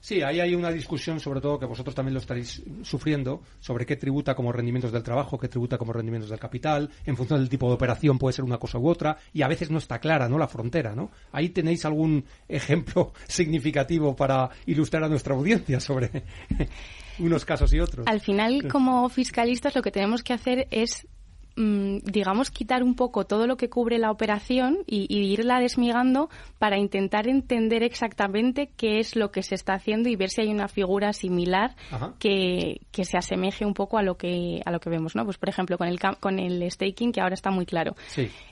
Sí, 0.06 0.22
ahí 0.22 0.38
hay 0.38 0.54
una 0.54 0.70
discusión, 0.70 1.18
sobre 1.18 1.40
todo 1.40 1.58
que 1.58 1.66
vosotros 1.66 1.92
también 1.92 2.14
lo 2.14 2.20
estaréis 2.20 2.62
sufriendo, 2.82 3.42
sobre 3.58 3.84
qué 3.84 3.96
tributa 3.96 4.36
como 4.36 4.52
rendimientos 4.52 4.92
del 4.92 5.02
trabajo, 5.02 5.36
qué 5.36 5.48
tributa 5.48 5.78
como 5.78 5.92
rendimientos 5.92 6.30
del 6.30 6.38
capital, 6.38 6.88
en 7.04 7.16
función 7.16 7.40
del 7.40 7.48
tipo 7.48 7.66
de 7.66 7.74
operación 7.74 8.16
puede 8.16 8.32
ser 8.32 8.44
una 8.44 8.56
cosa 8.56 8.78
u 8.78 8.88
otra, 8.88 9.18
y 9.32 9.42
a 9.42 9.48
veces 9.48 9.68
no 9.68 9.78
está 9.78 9.98
clara, 9.98 10.28
¿no? 10.28 10.38
La 10.38 10.46
frontera, 10.46 10.94
¿no? 10.94 11.10
Ahí 11.32 11.48
tenéis 11.48 11.84
algún 11.86 12.24
ejemplo 12.46 13.14
significativo 13.26 14.14
para 14.14 14.48
ilustrar 14.66 15.02
a 15.02 15.08
nuestra 15.08 15.34
audiencia 15.34 15.80
sobre 15.80 16.22
unos 17.18 17.44
casos 17.44 17.72
y 17.72 17.80
otros. 17.80 18.06
Al 18.06 18.20
final, 18.20 18.68
como 18.68 19.08
fiscalistas, 19.08 19.74
lo 19.74 19.82
que 19.82 19.90
tenemos 19.90 20.22
que 20.22 20.34
hacer 20.34 20.68
es 20.70 21.08
digamos, 21.56 22.50
quitar 22.50 22.82
un 22.82 22.94
poco 22.94 23.24
todo 23.24 23.46
lo 23.46 23.56
que 23.56 23.70
cubre 23.70 23.98
la 23.98 24.10
operación 24.10 24.78
y, 24.86 25.06
irla 25.08 25.58
desmigando 25.58 26.28
para 26.58 26.76
intentar 26.78 27.28
entender 27.28 27.82
exactamente 27.82 28.70
qué 28.76 28.98
es 28.98 29.16
lo 29.16 29.30
que 29.30 29.42
se 29.42 29.54
está 29.54 29.74
haciendo 29.74 30.10
y 30.10 30.16
ver 30.16 30.28
si 30.28 30.42
hay 30.42 30.48
una 30.48 30.68
figura 30.68 31.14
similar 31.14 31.74
que, 32.18 32.80
se 32.92 33.16
asemeje 33.16 33.64
un 33.64 33.72
poco 33.72 33.98
a 33.98 34.02
lo 34.02 34.16
que 34.16 34.60
a 34.64 34.70
lo 34.70 34.80
que 34.80 34.90
vemos, 34.90 35.14
¿no? 35.14 35.24
Pues 35.24 35.38
por 35.38 35.48
ejemplo 35.48 35.78
con 35.78 35.88
el 35.88 35.98
con 36.20 36.38
el 36.38 36.70
staking 36.70 37.12
que 37.12 37.20
ahora 37.20 37.34
está 37.34 37.50
muy 37.50 37.64
claro. 37.64 37.94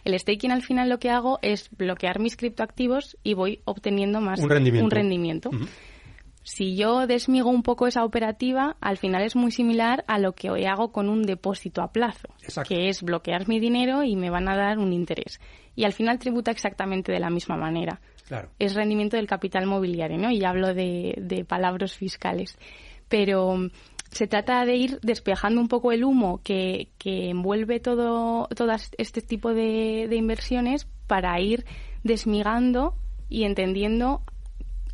El 0.05 0.19
staking 0.19 0.53
al 0.53 0.63
final 0.63 0.89
lo 0.89 0.99
que 0.99 1.11
hago 1.11 1.39
es 1.43 1.69
bloquear 1.77 2.21
mis 2.21 2.37
criptoactivos 2.37 3.19
y 3.23 3.35
voy 3.35 3.61
obteniendo 3.65 4.21
más 4.21 4.41
un 4.41 4.49
rendimiento. 4.49 4.85
Un 4.85 4.91
rendimiento 4.91 5.51
si 6.45 6.77
yo 6.77 7.07
desmigo 7.07 7.49
un 7.49 7.63
poco 7.63 7.87
esa 7.87 8.05
operativa, 8.05 8.77
al 8.83 8.99
final 8.99 9.23
es 9.23 9.35
muy 9.35 9.51
similar 9.51 10.05
a 10.07 10.19
lo 10.19 10.35
que 10.35 10.51
hoy 10.51 10.67
hago 10.67 10.93
con 10.93 11.09
un 11.09 11.23
depósito 11.23 11.81
a 11.81 11.91
plazo, 11.91 12.29
que 12.69 12.91
es 12.91 13.03
bloquear 13.03 13.49
mi 13.49 13.59
dinero 13.59 14.03
y 14.03 14.15
me 14.15 14.29
van 14.29 14.49
a 14.49 14.57
dar 14.57 14.79
un 14.79 14.93
interés. 14.93 15.41
Y 15.75 15.85
al 15.85 15.95
final 15.95 16.19
tributa 16.19 16.51
exactamente 16.51 17.13
de 17.13 17.19
la 17.19 17.31
misma 17.31 17.57
manera. 17.57 17.99
Es 18.59 18.75
rendimiento 18.75 19.17
del 19.17 19.27
capital 19.27 19.67
mobiliario, 19.67 20.19
¿no? 20.19 20.31
Y 20.31 20.45
hablo 20.45 20.75
de, 20.75 21.47
palabras 21.49 21.95
fiscales. 21.95 22.59
Pero 23.09 23.57
mm, 23.57 23.71
se 24.11 24.27
trata 24.27 24.67
de 24.67 24.77
ir 24.77 25.01
despejando 25.01 25.63
un 25.63 25.69
poco 25.69 25.93
el 25.93 26.05
humo 26.05 26.43
que, 26.45 26.91
envuelve 27.03 27.81
todo, 27.81 28.49
este 28.99 29.23
tipo 29.23 29.55
de 29.55 30.15
inversiones 30.15 30.87
para 31.07 31.41
ir 31.41 31.65
desmigando 32.03 32.97
y 33.31 33.45
entendiendo 33.45 34.23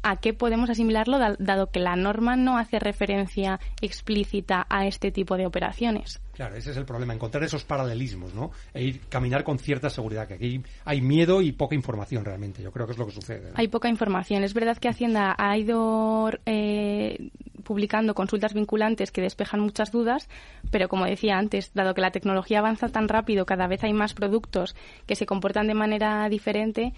a 0.03 0.17
qué 0.17 0.33
podemos 0.33 0.71
asimilarlo, 0.71 1.19
dado 1.39 1.71
que 1.71 1.81
la 1.81 1.97
norma 1.97 2.37
no 2.37 2.59
hace 2.59 2.79
referencia 2.79 3.61
explícita 3.81 4.67
a 4.69 4.87
este 4.87 5.11
tipo 5.11 5.37
de 5.37 5.47
operaciones. 5.47 6.21
Claro, 6.33 6.57
ese 6.57 6.71
es 6.71 6.77
el 6.79 6.87
problema, 6.87 7.13
encontrar 7.13 7.45
esos 7.45 7.65
paralelismos, 7.65 8.35
¿no? 8.35 8.51
E 8.73 8.83
ir 8.83 9.01
caminar 9.09 9.45
con 9.45 9.59
cierta 9.59 9.91
seguridad, 9.91 10.27
que 10.27 10.35
aquí 10.35 10.63
hay 10.87 11.01
miedo 11.03 11.43
y 11.43 11.53
poca 11.53 11.75
información 11.75 12.25
realmente. 12.25 12.63
Yo 12.63 12.73
creo 12.73 12.87
que 12.87 12.93
es 12.93 12.99
lo 12.99 13.05
que 13.05 13.13
sucede. 13.13 13.53
Hay 13.57 13.69
poca 13.69 13.91
información. 13.91 14.43
Es 14.43 14.55
verdad 14.55 14.79
que 14.79 14.89
Hacienda 14.89 15.35
ha 15.37 15.59
ido 15.59 16.31
eh, 16.47 17.31
publicando 17.61 18.15
consultas 18.15 18.55
vinculantes 18.55 19.11
que 19.11 19.21
despejan 19.21 19.61
muchas 19.61 19.93
dudas, 19.93 20.31
pero 20.71 20.89
como 20.89 21.05
decía 21.05 21.37
antes, 21.37 21.75
dado 21.75 21.93
que 21.93 22.01
la 22.01 22.11
tecnología 22.11 22.61
avanza 22.61 22.89
tan 22.89 23.09
rápido, 23.09 23.45
cada 23.45 23.67
vez 23.67 23.85
hay 23.85 23.93
más 23.93 24.15
productos 24.15 24.75
que 25.07 25.17
se 25.17 25.27
comportan 25.27 25.67
de 25.67 25.75
manera 25.75 26.29
diferente, 26.31 26.95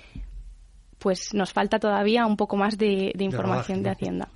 pues 1.02 1.34
nos 1.34 1.52
falta 1.52 1.80
todavía 1.80 2.24
un 2.26 2.36
poco 2.36 2.56
más 2.56 2.78
de, 2.78 3.12
información 3.18 3.82
de, 3.82 3.90
Hacienda. 3.90 4.28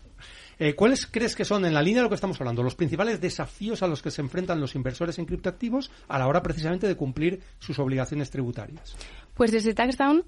Eh, 0.58 0.74
¿Cuáles 0.74 1.06
crees 1.06 1.36
que 1.36 1.44
son, 1.44 1.64
en 1.64 1.72
la 1.72 1.80
línea 1.80 2.00
de 2.00 2.04
lo 2.04 2.08
que 2.08 2.16
estamos 2.16 2.40
hablando, 2.40 2.62
los 2.62 2.74
principales 2.74 3.20
desafíos 3.20 3.82
a 3.82 3.86
los 3.86 4.02
que 4.02 4.10
se 4.10 4.20
enfrentan 4.20 4.60
los 4.60 4.74
inversores 4.74 5.18
en 5.18 5.26
criptoactivos 5.26 5.92
a 6.08 6.18
la 6.18 6.26
hora 6.26 6.42
precisamente 6.42 6.88
de 6.88 6.96
cumplir 6.96 7.40
sus 7.60 7.78
obligaciones 7.78 8.30
tributarias? 8.30 8.96
Pues 9.34 9.52
desde 9.52 9.74
TaxDown 9.74 10.24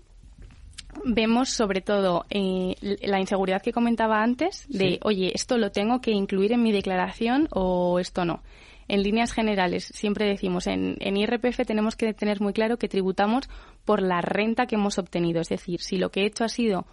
vemos 1.04 1.50
sobre 1.50 1.80
todo 1.80 2.24
eh, 2.30 2.76
la 2.80 3.18
inseguridad 3.18 3.60
que 3.60 3.72
comentaba 3.72 4.22
antes 4.22 4.64
de, 4.68 5.00
oye, 5.02 5.32
esto 5.34 5.58
lo 5.58 5.72
tengo 5.72 6.00
que 6.00 6.12
incluir 6.12 6.52
en 6.52 6.62
mi 6.62 6.70
declaración 6.70 7.48
o 7.50 7.98
esto 7.98 8.24
no 8.24 8.42
en 8.88 9.02
líneas 9.02 9.32
generales, 9.32 9.84
siempre 9.84 10.26
decimos, 10.26 10.66
en, 10.66 10.96
en 11.00 11.16
IRPF 11.16 11.60
tenemos 11.66 11.94
que 11.94 12.14
tener 12.14 12.40
muy 12.40 12.54
claro 12.54 12.78
que 12.78 12.88
tributamos 12.88 13.48
por 13.84 14.02
la 14.02 14.22
renta 14.22 14.66
que 14.66 14.76
hemos 14.76 14.98
obtenido. 14.98 15.40
Es 15.40 15.50
decir, 15.50 15.80
si 15.80 15.98
lo 15.98 16.10
que 16.10 16.22
he 16.22 16.26
hecho 16.26 16.44
ha 16.44 16.48
sido 16.48 16.86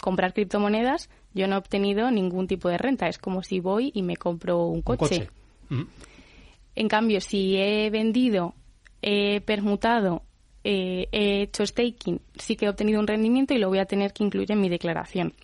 comprar 0.00 0.34
criptomonedas, 0.34 1.08
yo 1.34 1.46
no 1.46 1.54
he 1.54 1.58
obtenido 1.58 2.10
ningún 2.10 2.48
tipo 2.48 2.68
de 2.68 2.78
renta. 2.78 3.08
Es 3.08 3.18
como 3.18 3.42
si 3.42 3.60
voy 3.60 3.92
y 3.94 4.02
me 4.02 4.16
compro 4.16 4.66
un 4.66 4.82
coche. 4.82 5.28
En 6.74 6.88
cambio, 6.88 7.20
si 7.20 7.56
he 7.56 7.90
vendido, 7.90 8.54
he 9.02 9.40
permutado, 9.40 10.22
eh, 10.64 11.08
he 11.12 11.42
hecho 11.42 11.64
staking, 11.64 12.20
sí 12.36 12.56
que 12.56 12.66
he 12.66 12.68
obtenido 12.68 13.00
un 13.00 13.06
rendimiento 13.06 13.54
y 13.54 13.58
lo 13.58 13.68
voy 13.68 13.78
a 13.78 13.86
tener 13.86 14.12
que 14.12 14.24
incluir 14.24 14.50
en 14.52 14.60
mi 14.60 14.68
declaración. 14.68 15.34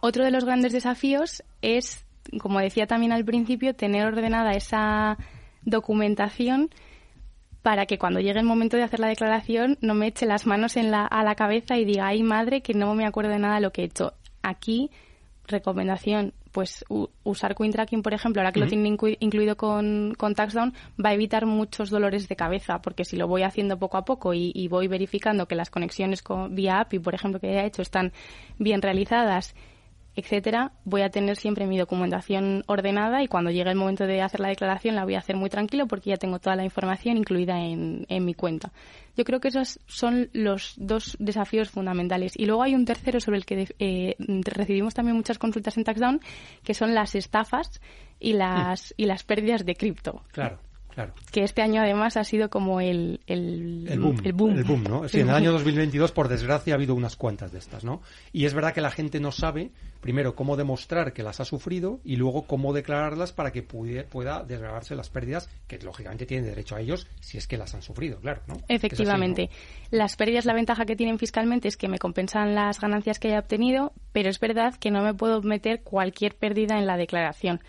Otro 0.00 0.24
de 0.24 0.30
los 0.30 0.44
grandes 0.44 0.72
desafíos 0.72 1.42
es 1.60 2.01
como 2.40 2.60
decía 2.60 2.86
también 2.86 3.12
al 3.12 3.24
principio, 3.24 3.74
tener 3.74 4.06
ordenada 4.06 4.52
esa 4.52 5.18
documentación 5.62 6.70
para 7.62 7.86
que 7.86 7.98
cuando 7.98 8.20
llegue 8.20 8.40
el 8.40 8.46
momento 8.46 8.76
de 8.76 8.82
hacer 8.82 9.00
la 9.00 9.06
declaración 9.06 9.78
no 9.80 9.94
me 9.94 10.08
eche 10.08 10.26
las 10.26 10.46
manos 10.46 10.76
en 10.76 10.90
la, 10.90 11.06
a 11.06 11.22
la 11.22 11.36
cabeza 11.36 11.76
y 11.76 11.84
diga, 11.84 12.08
ay 12.08 12.22
madre, 12.22 12.60
que 12.60 12.74
no 12.74 12.94
me 12.94 13.06
acuerdo 13.06 13.30
de 13.30 13.38
nada 13.38 13.56
de 13.56 13.60
lo 13.60 13.72
que 13.72 13.82
he 13.82 13.84
hecho. 13.84 14.14
Aquí, 14.42 14.90
recomendación, 15.46 16.34
pues 16.50 16.84
usar 17.22 17.54
CoinTracking, 17.54 18.02
por 18.02 18.12
ejemplo, 18.12 18.42
ahora 18.42 18.52
que 18.52 18.60
lo 18.60 18.66
tienen 18.66 18.98
incluido 19.20 19.56
con, 19.56 20.14
con 20.18 20.34
TaxDown, 20.34 20.74
va 21.02 21.10
a 21.10 21.14
evitar 21.14 21.46
muchos 21.46 21.88
dolores 21.88 22.28
de 22.28 22.36
cabeza, 22.36 22.82
porque 22.82 23.04
si 23.04 23.16
lo 23.16 23.26
voy 23.26 23.42
haciendo 23.42 23.78
poco 23.78 23.96
a 23.96 24.04
poco 24.04 24.34
y, 24.34 24.68
voy 24.68 24.86
verificando 24.86 25.46
que 25.46 25.54
las 25.54 25.70
conexiones 25.70 26.22
con, 26.22 26.54
vía 26.54 26.80
API, 26.80 26.98
por 26.98 27.14
ejemplo, 27.14 27.40
que 27.40 27.48
he 27.48 27.64
hecho 27.64 27.82
están 27.82 28.12
bien 28.58 28.82
realizadas 28.82 29.54
etcétera, 30.14 30.72
voy 30.84 31.02
a 31.02 31.10
tener 31.10 31.36
siempre 31.36 31.66
mi 31.66 31.78
documentación 31.78 32.64
ordenada 32.66 33.22
y 33.22 33.28
cuando 33.28 33.50
llegue 33.50 33.70
el 33.70 33.76
momento 33.76 34.06
de 34.06 34.20
hacer 34.20 34.40
la 34.40 34.48
declaración 34.48 34.94
la 34.94 35.04
voy 35.04 35.14
a 35.14 35.18
hacer 35.18 35.36
muy 35.36 35.48
tranquilo 35.48 35.86
porque 35.86 36.10
ya 36.10 36.16
tengo 36.16 36.38
toda 36.38 36.56
la 36.56 36.64
información 36.64 37.16
incluida 37.16 37.58
en, 37.58 38.04
en 38.08 38.24
mi 38.24 38.34
cuenta. 38.34 38.72
Yo 39.16 39.24
creo 39.24 39.40
que 39.40 39.48
esos 39.48 39.80
son 39.86 40.28
los 40.32 40.74
dos 40.76 41.16
desafíos 41.18 41.70
fundamentales. 41.70 42.32
Y 42.36 42.46
luego 42.46 42.62
hay 42.62 42.74
un 42.74 42.84
tercero 42.84 43.20
sobre 43.20 43.38
el 43.38 43.44
que 43.44 43.74
eh, 43.78 44.16
recibimos 44.18 44.94
también 44.94 45.16
muchas 45.16 45.38
consultas 45.38 45.76
en 45.76 45.84
TaxDown, 45.84 46.20
que 46.62 46.74
son 46.74 46.94
las 46.94 47.14
estafas 47.14 47.80
y 48.18 48.32
las, 48.32 48.94
y 48.96 49.06
las 49.06 49.24
pérdidas 49.24 49.64
de 49.64 49.74
cripto. 49.74 50.22
Claro. 50.32 50.58
Que 51.30 51.42
este 51.42 51.62
año 51.62 51.80
además 51.80 52.16
ha 52.16 52.24
sido 52.24 52.50
como 52.50 52.80
el, 52.80 53.20
el, 53.26 53.86
boom, 53.98 54.20
el 54.24 54.32
boom. 54.32 54.58
El 54.58 54.64
boom, 54.64 54.84
¿no? 54.84 55.08
Sí, 55.08 55.20
en 55.20 55.28
el 55.28 55.34
año 55.34 55.52
2022, 55.52 56.12
por 56.12 56.28
desgracia, 56.28 56.74
ha 56.74 56.76
habido 56.76 56.94
unas 56.94 57.16
cuantas 57.16 57.52
de 57.52 57.58
estas, 57.58 57.84
¿no? 57.84 58.02
Y 58.32 58.44
es 58.44 58.54
verdad 58.54 58.74
que 58.74 58.80
la 58.80 58.90
gente 58.90 59.18
no 59.20 59.32
sabe, 59.32 59.70
primero, 60.00 60.34
cómo 60.34 60.56
demostrar 60.56 61.12
que 61.12 61.22
las 61.22 61.40
ha 61.40 61.44
sufrido 61.44 62.00
y 62.04 62.16
luego 62.16 62.46
cómo 62.46 62.72
declararlas 62.72 63.32
para 63.32 63.52
que 63.52 63.62
pueda 63.62 64.44
desgravarse 64.44 64.94
las 64.94 65.08
pérdidas, 65.08 65.48
que 65.66 65.78
lógicamente 65.78 66.26
tienen 66.26 66.46
derecho 66.46 66.76
a 66.76 66.80
ellos 66.80 67.06
si 67.20 67.38
es 67.38 67.46
que 67.46 67.56
las 67.56 67.74
han 67.74 67.82
sufrido, 67.82 68.20
claro, 68.20 68.42
¿no? 68.46 68.56
Efectivamente. 68.68 69.50
Las 69.90 70.16
pérdidas, 70.16 70.44
la 70.44 70.54
ventaja 70.54 70.84
que 70.84 70.96
tienen 70.96 71.18
fiscalmente 71.18 71.68
es 71.68 71.76
que 71.76 71.88
me 71.88 71.98
compensan 71.98 72.54
las 72.54 72.80
ganancias 72.80 73.18
que 73.18 73.28
haya 73.28 73.38
obtenido, 73.38 73.92
pero 74.12 74.28
es 74.28 74.40
verdad 74.40 74.74
que 74.78 74.90
no 74.90 75.02
me 75.02 75.14
puedo 75.14 75.42
meter 75.42 75.82
cualquier 75.82 76.34
pérdida 76.34 76.78
en 76.78 76.86
la 76.86 76.96
declaración. 76.96 77.60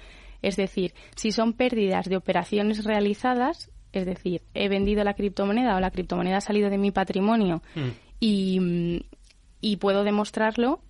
Es 0.44 0.58
decir, 0.58 0.94
si 1.16 1.32
son 1.32 1.54
pérdidas 1.54 2.08
de 2.08 2.18
operaciones 2.18 2.84
realizadas, 2.84 3.72
es 3.94 4.06
decir, 4.06 4.42
he 4.54 4.68
vendido 4.68 5.04
la 5.04 5.14
criptomoneda 5.14 5.78
o 5.78 5.80
la 5.80 5.90
criptomoneda 5.90 6.38
ha 6.38 6.42
salido 6.42 6.70
de 6.70 6.78
mi 6.78 6.92
patrimonio 6.92 7.64
mm. 7.76 7.90
y, 8.20 9.78
puedo 9.80 10.04
demostrarlo 10.04 10.82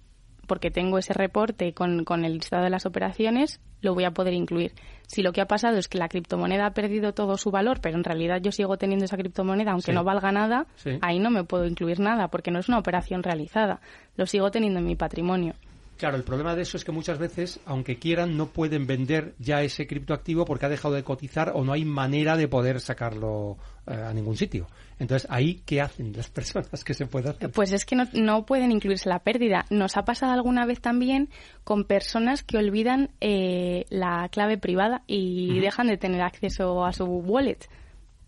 porque 0.47 0.71
tengo 0.71 0.97
ese 0.97 1.13
reporte 1.13 1.73
con, 1.73 2.25
el 2.25 2.33
listado 2.33 2.63
de 2.63 2.69
las 2.69 2.85
operaciones, 2.85 3.61
lo 3.81 3.93
voy 3.93 4.05
a 4.05 4.11
poder 4.11 4.33
incluir. 4.33 4.73
Si 5.07 5.21
lo 5.21 5.31
que 5.33 5.41
ha 5.41 5.47
pasado 5.47 5.77
es 5.77 5.87
que 5.87 5.97
la 5.97 6.09
criptomoneda 6.09 6.65
ha 6.65 6.73
perdido 6.73 7.13
todo 7.13 7.37
su 7.37 7.51
valor, 7.51 7.79
pero 7.81 7.97
en 7.97 8.03
realidad 8.03 8.41
yo 8.41 8.51
sigo 8.51 8.77
teniendo 8.77 9.05
esa 9.05 9.17
criptomoneda, 9.17 9.71
aunque 9.71 9.93
no 9.93 10.03
valga 10.03 10.31
nada, 10.31 10.65
ahí 11.01 11.19
no 11.19 11.29
me 11.29 11.43
puedo 11.43 11.65
incluir 11.65 11.99
nada, 11.99 12.29
porque 12.29 12.51
no 12.51 12.59
es 12.59 12.67
una 12.67 12.79
operación 12.79 13.23
realizada. 13.23 13.79
Lo 14.15 14.25
sigo 14.25 14.51
teniendo 14.51 14.79
en 14.79 14.85
mi 14.85 14.95
patrimonio. 14.95 15.53
Claro, 15.97 16.17
el 16.17 16.23
problema 16.23 16.55
de 16.55 16.63
eso 16.63 16.75
es 16.75 16.83
que 16.83 16.91
muchas 16.91 17.19
veces, 17.19 17.59
aunque 17.65 17.97
quieran, 17.97 18.35
no 18.35 18.47
pueden 18.47 18.87
vender 18.87 19.35
ya 19.39 19.61
ese 19.61 19.87
criptoactivo 19.87 20.43
porque 20.43 20.65
ha 20.65 20.69
dejado 20.69 20.95
de 20.95 21.03
cotizar 21.03 21.51
o 21.55 21.63
no 21.63 21.71
hay 21.73 21.85
manera 21.85 22.35
de 22.35 22.47
poder 22.47 22.79
sacarlo 22.81 23.57
eh, 23.87 23.93
a 23.93 24.13
ningún 24.13 24.35
sitio. 24.35 24.67
Entonces, 24.99 25.29
¿ahí 25.29 25.61
qué 25.65 25.81
hacen 25.81 26.11
las 26.13 26.29
personas 26.31 26.83
que 26.83 26.93
se 26.93 27.05
pueden 27.05 27.29
hacer? 27.29 27.51
Pues 27.51 27.71
es 27.71 27.85
que 27.85 27.95
no, 27.95 28.45
pueden 28.45 28.71
incluirse 28.71 29.07
la 29.07 29.19
pérdida. 29.19 29.65
Nos 29.69 29.95
ha 29.95 30.03
pasado 30.03 30.33
alguna 30.33 30.65
vez 30.65 30.81
también 30.81 31.29
con 31.63 31.83
personas 31.83 32.43
que 32.43 32.57
olvidan 32.57 33.11
eh, 33.21 33.85
la 33.89 34.27
clave 34.29 34.57
privada 34.57 35.03
y 35.07 35.59
dejan 35.59 35.87
de 35.87 35.97
tener 35.97 36.21
acceso 36.21 36.85
a 36.85 36.91
su 36.91 37.05
wallet 37.05 37.69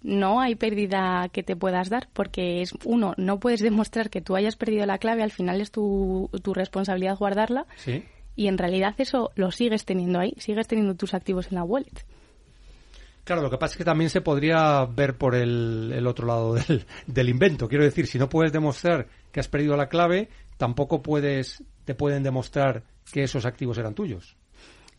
no 0.05 0.39
hay 0.39 0.55
pérdida 0.55 1.29
que 1.29 1.41
te 1.41 1.55
puedas 1.55 1.89
dar 1.89 2.07
porque 2.13 2.61
es 2.61 2.73
uno 2.83 3.13
no 3.17 3.39
puedes 3.39 3.59
demostrar 3.59 4.09
que 4.09 4.21
tú 4.21 4.35
hayas 4.35 4.55
perdido 4.55 4.85
la 4.85 4.99
clave 4.99 5.23
al 5.23 5.31
final 5.31 5.59
es 5.61 5.71
tu, 5.71 6.29
tu 6.43 6.53
responsabilidad 6.53 7.17
guardarla 7.17 7.65
y 8.35 8.47
en 8.47 8.57
realidad 8.57 8.93
eso 8.99 9.31
lo 9.35 9.51
sigues 9.51 9.83
teniendo 9.83 10.19
ahí 10.19 10.33
sigues 10.37 10.67
teniendo 10.67 10.95
tus 10.95 11.13
activos 11.13 11.47
en 11.47 11.55
la 11.55 11.63
wallet 11.63 12.05
Claro, 13.23 13.41
lo 13.41 13.49
que 13.49 13.57
pasa 13.57 13.73
es 13.73 13.77
que 13.79 13.83
también 13.83 14.11
se 14.11 14.21
podría 14.21 14.85
ver 14.85 15.17
por 15.17 15.33
el, 15.33 15.91
el 15.95 16.05
otro 16.05 16.27
lado 16.27 16.53
del, 16.53 16.85
del, 17.07 17.29
invento. 17.29 17.67
Quiero 17.67 17.83
decir, 17.83 18.05
si 18.05 18.19
no 18.19 18.29
puedes 18.29 18.53
demostrar 18.53 19.07
que 19.31 19.39
has 19.39 19.47
perdido 19.47 19.75
la 19.75 19.89
clave, 19.89 20.29
tampoco 20.57 21.01
puedes, 21.01 21.63
te 21.85 21.95
pueden 21.95 22.21
demostrar 22.21 22.83
que 23.11 23.23
esos 23.23 23.47
activos 23.47 23.79
eran 23.79 23.95
tuyos. 23.95 24.37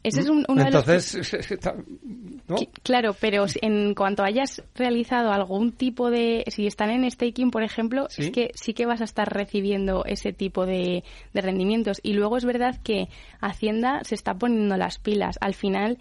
Ese 0.02 0.20
es 0.20 0.28
uno 0.28 0.44
de 0.46 0.70
los... 0.70 0.84
Claro, 2.84 3.16
pero 3.20 3.46
en 3.60 3.94
cuanto 3.94 4.22
hayas 4.22 4.62
realizado 4.74 5.32
algún 5.32 5.72
tipo 5.72 6.10
de... 6.10 6.44
Si 6.46 6.66
están 6.66 6.90
en 6.90 7.10
staking, 7.10 7.50
por 7.50 7.64
ejemplo, 7.64 8.06
es 8.16 8.30
que 8.30 8.52
sí 8.54 8.72
que 8.72 8.86
vas 8.86 9.00
a 9.00 9.04
estar 9.04 9.28
recibiendo 9.32 10.04
ese 10.04 10.32
tipo 10.32 10.64
de, 10.64 11.02
de 11.32 11.40
rendimientos. 11.40 11.98
Y 12.04 12.12
luego 12.12 12.36
es 12.36 12.44
verdad 12.44 12.80
que 12.84 13.08
Hacienda 13.40 14.00
se 14.04 14.14
está 14.14 14.34
poniendo 14.34 14.76
las 14.76 14.98
pilas. 14.98 15.38
Al 15.40 15.54
final, 15.54 15.98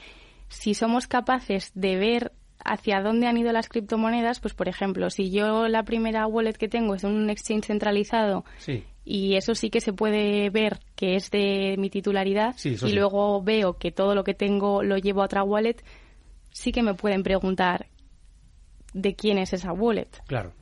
si 0.49 0.75
somos 0.75 1.07
capaces 1.07 1.71
de 1.73 1.95
ver 1.95 2.31
hacia 2.63 3.01
dónde 3.01 3.27
han 3.27 3.37
ido 3.37 3.51
las 3.51 3.67
criptomonedas, 3.67 4.39
pues 4.39 4.53
por 4.53 4.69
ejemplo, 4.69 5.09
si 5.09 5.31
yo 5.31 5.67
la 5.67 5.83
primera 5.83 6.27
wallet 6.27 6.53
que 6.53 6.67
tengo 6.67 6.95
es 6.95 7.03
un 7.03 7.29
exchange 7.29 7.65
centralizado 7.65 8.45
sí 8.57 8.83
y 9.05 9.35
eso 9.35 9.53
sí 9.53 9.69
que 9.69 9.79
se 9.79 9.93
puede 9.93 10.49
ver 10.49 10.79
que 10.95 11.15
es 11.15 11.29
de 11.29 11.75
mi 11.77 11.91
titularidad 11.91 12.55
y 12.63 12.93
luego 12.93 13.41
veo 13.43 13.77
que 13.77 13.91
todo 13.91 14.15
lo 14.15 14.23
que 14.23 14.33
tengo 14.33 14.81
lo 14.81 14.97
llevo 14.97 15.21
a 15.21 15.25
otra 15.25 15.43
wallet, 15.43 15.77
sí 16.51 16.71
que 16.71 16.81
me 16.81 16.95
pueden 16.95 17.21
preguntar 17.21 17.85
de 18.93 19.15
quién 19.15 19.37
es 19.37 19.53
esa 19.53 19.71
wallet. 19.71 20.09
Claro. 20.25 20.53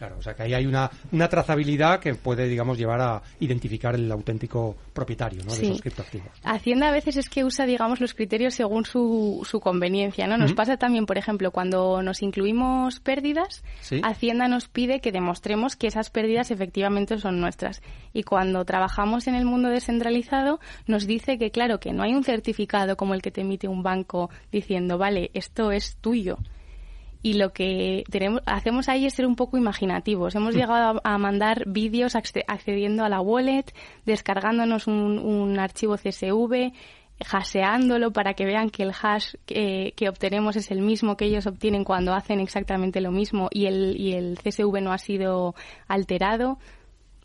Claro, 0.00 0.16
o 0.18 0.22
sea 0.22 0.32
que 0.32 0.44
ahí 0.44 0.54
hay 0.54 0.64
una, 0.64 0.90
una 1.12 1.28
trazabilidad 1.28 2.00
que 2.00 2.14
puede, 2.14 2.48
digamos, 2.48 2.78
llevar 2.78 3.02
a 3.02 3.22
identificar 3.38 3.94
el 3.94 4.10
auténtico 4.10 4.74
propietario 4.94 5.44
¿no? 5.44 5.54
de 5.54 5.62
esos 5.62 5.82
criptoactivos. 5.82 6.28
Hacienda 6.42 6.88
a 6.88 6.90
veces 6.90 7.18
es 7.18 7.28
que 7.28 7.44
usa, 7.44 7.66
digamos, 7.66 8.00
los 8.00 8.14
criterios 8.14 8.54
según 8.54 8.86
su, 8.86 9.46
su 9.46 9.60
conveniencia, 9.60 10.26
¿no? 10.26 10.38
Nos 10.38 10.54
pasa 10.54 10.78
también, 10.78 11.04
por 11.04 11.18
ejemplo, 11.18 11.50
cuando 11.50 12.02
nos 12.02 12.22
incluimos 12.22 12.98
pérdidas, 13.00 13.62
Hacienda 14.02 14.48
nos 14.48 14.68
pide 14.68 15.02
que 15.02 15.12
demostremos 15.12 15.76
que 15.76 15.88
esas 15.88 16.08
pérdidas 16.08 16.50
efectivamente 16.50 17.18
son 17.18 17.38
nuestras. 17.38 17.82
Y 18.14 18.22
cuando 18.22 18.64
trabajamos 18.64 19.26
en 19.26 19.34
el 19.34 19.44
mundo 19.44 19.68
descentralizado, 19.68 20.60
nos 20.86 21.06
dice 21.06 21.36
que, 21.36 21.50
claro, 21.50 21.78
que 21.78 21.92
no 21.92 22.04
hay 22.04 22.14
un 22.14 22.24
certificado 22.24 22.96
como 22.96 23.12
el 23.12 23.20
que 23.20 23.32
te 23.32 23.42
emite 23.42 23.68
un 23.68 23.82
banco 23.82 24.30
diciendo, 24.50 24.96
vale, 24.96 25.30
esto 25.34 25.72
es 25.72 25.98
tuyo 26.00 26.38
y 27.22 27.34
lo 27.34 27.52
que 27.52 28.04
tenemos, 28.10 28.42
hacemos 28.46 28.88
ahí 28.88 29.06
es 29.06 29.14
ser 29.14 29.26
un 29.26 29.36
poco 29.36 29.58
imaginativos. 29.58 30.34
Hemos 30.34 30.54
llegado 30.54 31.00
a, 31.04 31.18
mandar 31.18 31.64
vídeos 31.66 32.14
accediendo 32.16 33.04
a 33.04 33.08
la 33.08 33.20
wallet, 33.20 33.64
descargándonos 34.06 34.86
un, 34.86 35.58
archivo 35.58 35.96
CSV, 35.96 36.72
hasheándolo 37.30 38.12
para 38.12 38.32
que 38.32 38.46
vean 38.46 38.70
que 38.70 38.82
el 38.82 38.92
hash 38.92 39.34
que, 39.44 40.08
obtenemos 40.08 40.56
es 40.56 40.70
el 40.70 40.80
mismo 40.80 41.16
que 41.16 41.26
ellos 41.26 41.46
obtienen 41.46 41.84
cuando 41.84 42.14
hacen 42.14 42.40
exactamente 42.40 43.02
lo 43.02 43.10
mismo 43.10 43.48
y 43.50 43.66
el, 43.66 44.00
y 44.00 44.14
el 44.14 44.38
CSV 44.42 44.80
no 44.80 44.92
ha 44.92 44.98
sido 44.98 45.54
alterado, 45.88 46.58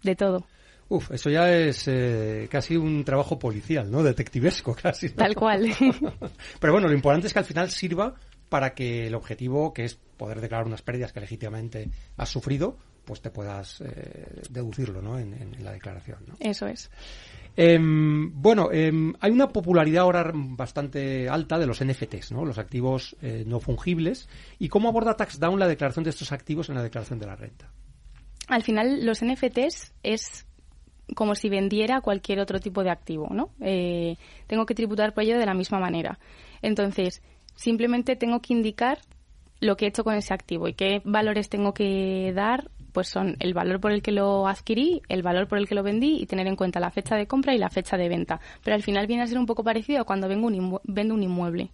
de 0.04 0.16
todo. 0.16 0.46
Uf, 0.88 1.12
eso 1.12 1.32
ya 1.32 1.52
es 1.52 1.88
eh, 1.88 2.48
casi 2.52 2.78
un 2.78 3.04
trabajo 3.04 3.40
policial, 3.40 3.90
¿no? 3.90 4.04
Detectivesco 4.04 4.76
casi. 4.82 5.10
Tal 5.10 5.36
cual. 5.36 5.72
Pero 6.60 6.74
bueno, 6.74 6.88
lo 6.88 6.94
importante 6.94 7.28
es 7.28 7.34
que 7.34 7.40
al 7.40 7.46
final 7.46 7.72
sirva 7.72 8.14
para 8.50 8.74
que 8.74 9.08
el 9.08 9.16
objetivo, 9.16 9.74
que 9.74 9.86
es 9.86 9.96
poder 9.96 10.42
declarar 10.42 10.66
unas 10.66 10.82
pérdidas 10.82 11.12
que 11.12 11.20
legítimamente 11.20 11.90
has 12.18 12.30
sufrido, 12.30 12.78
pues 13.06 13.22
te 13.22 13.30
puedas 13.30 13.82
eh, 13.82 14.42
deducirlo 14.50 15.02
¿no? 15.02 15.18
en, 15.20 15.64
la 15.64 15.72
declaración. 15.72 16.20
¿no? 16.28 16.36
Eso 16.40 16.68
es. 16.68 16.90
Em, 17.56 18.32
bueno, 18.34 18.72
em, 18.72 19.14
hay 19.20 19.32
una 19.32 19.48
popularidad 19.48 20.04
ahora 20.04 20.32
bastante 20.34 21.30
alta 21.30 21.58
de 21.58 21.68
los 21.68 21.84
NFTs, 21.84 22.32
¿no? 22.32 22.44
los 22.44 22.58
activos 22.58 23.16
eh, 23.22 23.44
no 23.46 23.60
fungibles. 23.60 24.28
¿Y 24.60 24.68
cómo 24.68 24.90
aborda 24.90 25.16
TaxDown 25.16 25.60
la 25.60 25.68
declaración 25.68 26.04
de 26.04 26.10
estos 26.10 26.32
activos 26.32 26.70
en 26.70 26.76
la 26.76 26.84
declaración 26.84 27.20
de 27.20 27.28
la 27.28 27.36
renta? 27.36 27.72
Al 28.48 28.64
final, 28.64 29.06
los 29.06 29.24
NFTs 29.24 29.94
es 30.04 30.46
como 31.16 31.36
si 31.36 31.50
vendiera 31.50 32.02
cualquier 32.02 32.40
otro 32.40 32.60
tipo 32.60 32.84
de 32.84 32.90
activo, 32.90 33.28
¿no? 33.32 33.52
Eh, 33.62 34.18
tengo 34.48 34.66
que 34.66 34.74
tributar 34.74 35.14
por 35.14 35.24
ello 35.24 35.38
de 35.38 35.46
la 35.46 35.54
misma 35.54 35.80
manera. 35.80 36.20
Entonces, 36.62 37.22
Simplemente 37.56 38.16
tengo 38.16 38.42
que 38.42 38.54
indicar 38.54 39.00
lo 39.60 39.78
que 39.78 39.86
he 39.86 39.88
hecho 39.88 40.04
con 40.04 40.16
ese 40.16 40.34
activo 40.34 40.68
y 40.68 40.74
qué 40.74 41.02
valores 41.06 41.50
tengo 41.50 41.74
que 41.74 42.32
dar, 42.36 42.70
pues 42.92 43.08
son 43.08 43.36
el 43.40 43.54
valor 43.54 43.80
por 43.80 43.92
el 43.92 44.02
que 44.02 44.12
lo 44.12 44.48
adquirí, 44.48 45.02
el 45.10 45.22
valor 45.22 45.48
por 45.48 45.58
el 45.58 45.68
que 45.68 45.76
lo 45.76 45.84
vendí 45.84 46.18
y 46.22 46.26
tener 46.26 46.48
en 46.48 46.56
cuenta 46.56 46.80
la 46.80 46.92
fecha 46.92 47.16
de 47.16 47.28
compra 47.28 47.54
y 47.54 47.58
la 47.58 47.70
fecha 47.70 47.98
de 47.98 48.10
venta. 48.10 48.40
Pero 48.64 48.76
al 48.76 48.84
final 48.84 49.08
viene 49.08 49.24
a 49.24 49.28
ser 49.28 49.38
un 49.38 49.46
poco 49.46 49.64
parecido 49.64 50.02
a 50.02 50.06
cuando 50.06 50.28
vengo 50.28 50.48
un 50.48 50.80
vendo 50.84 51.14
un 51.14 51.24
inmueble. 51.24 51.72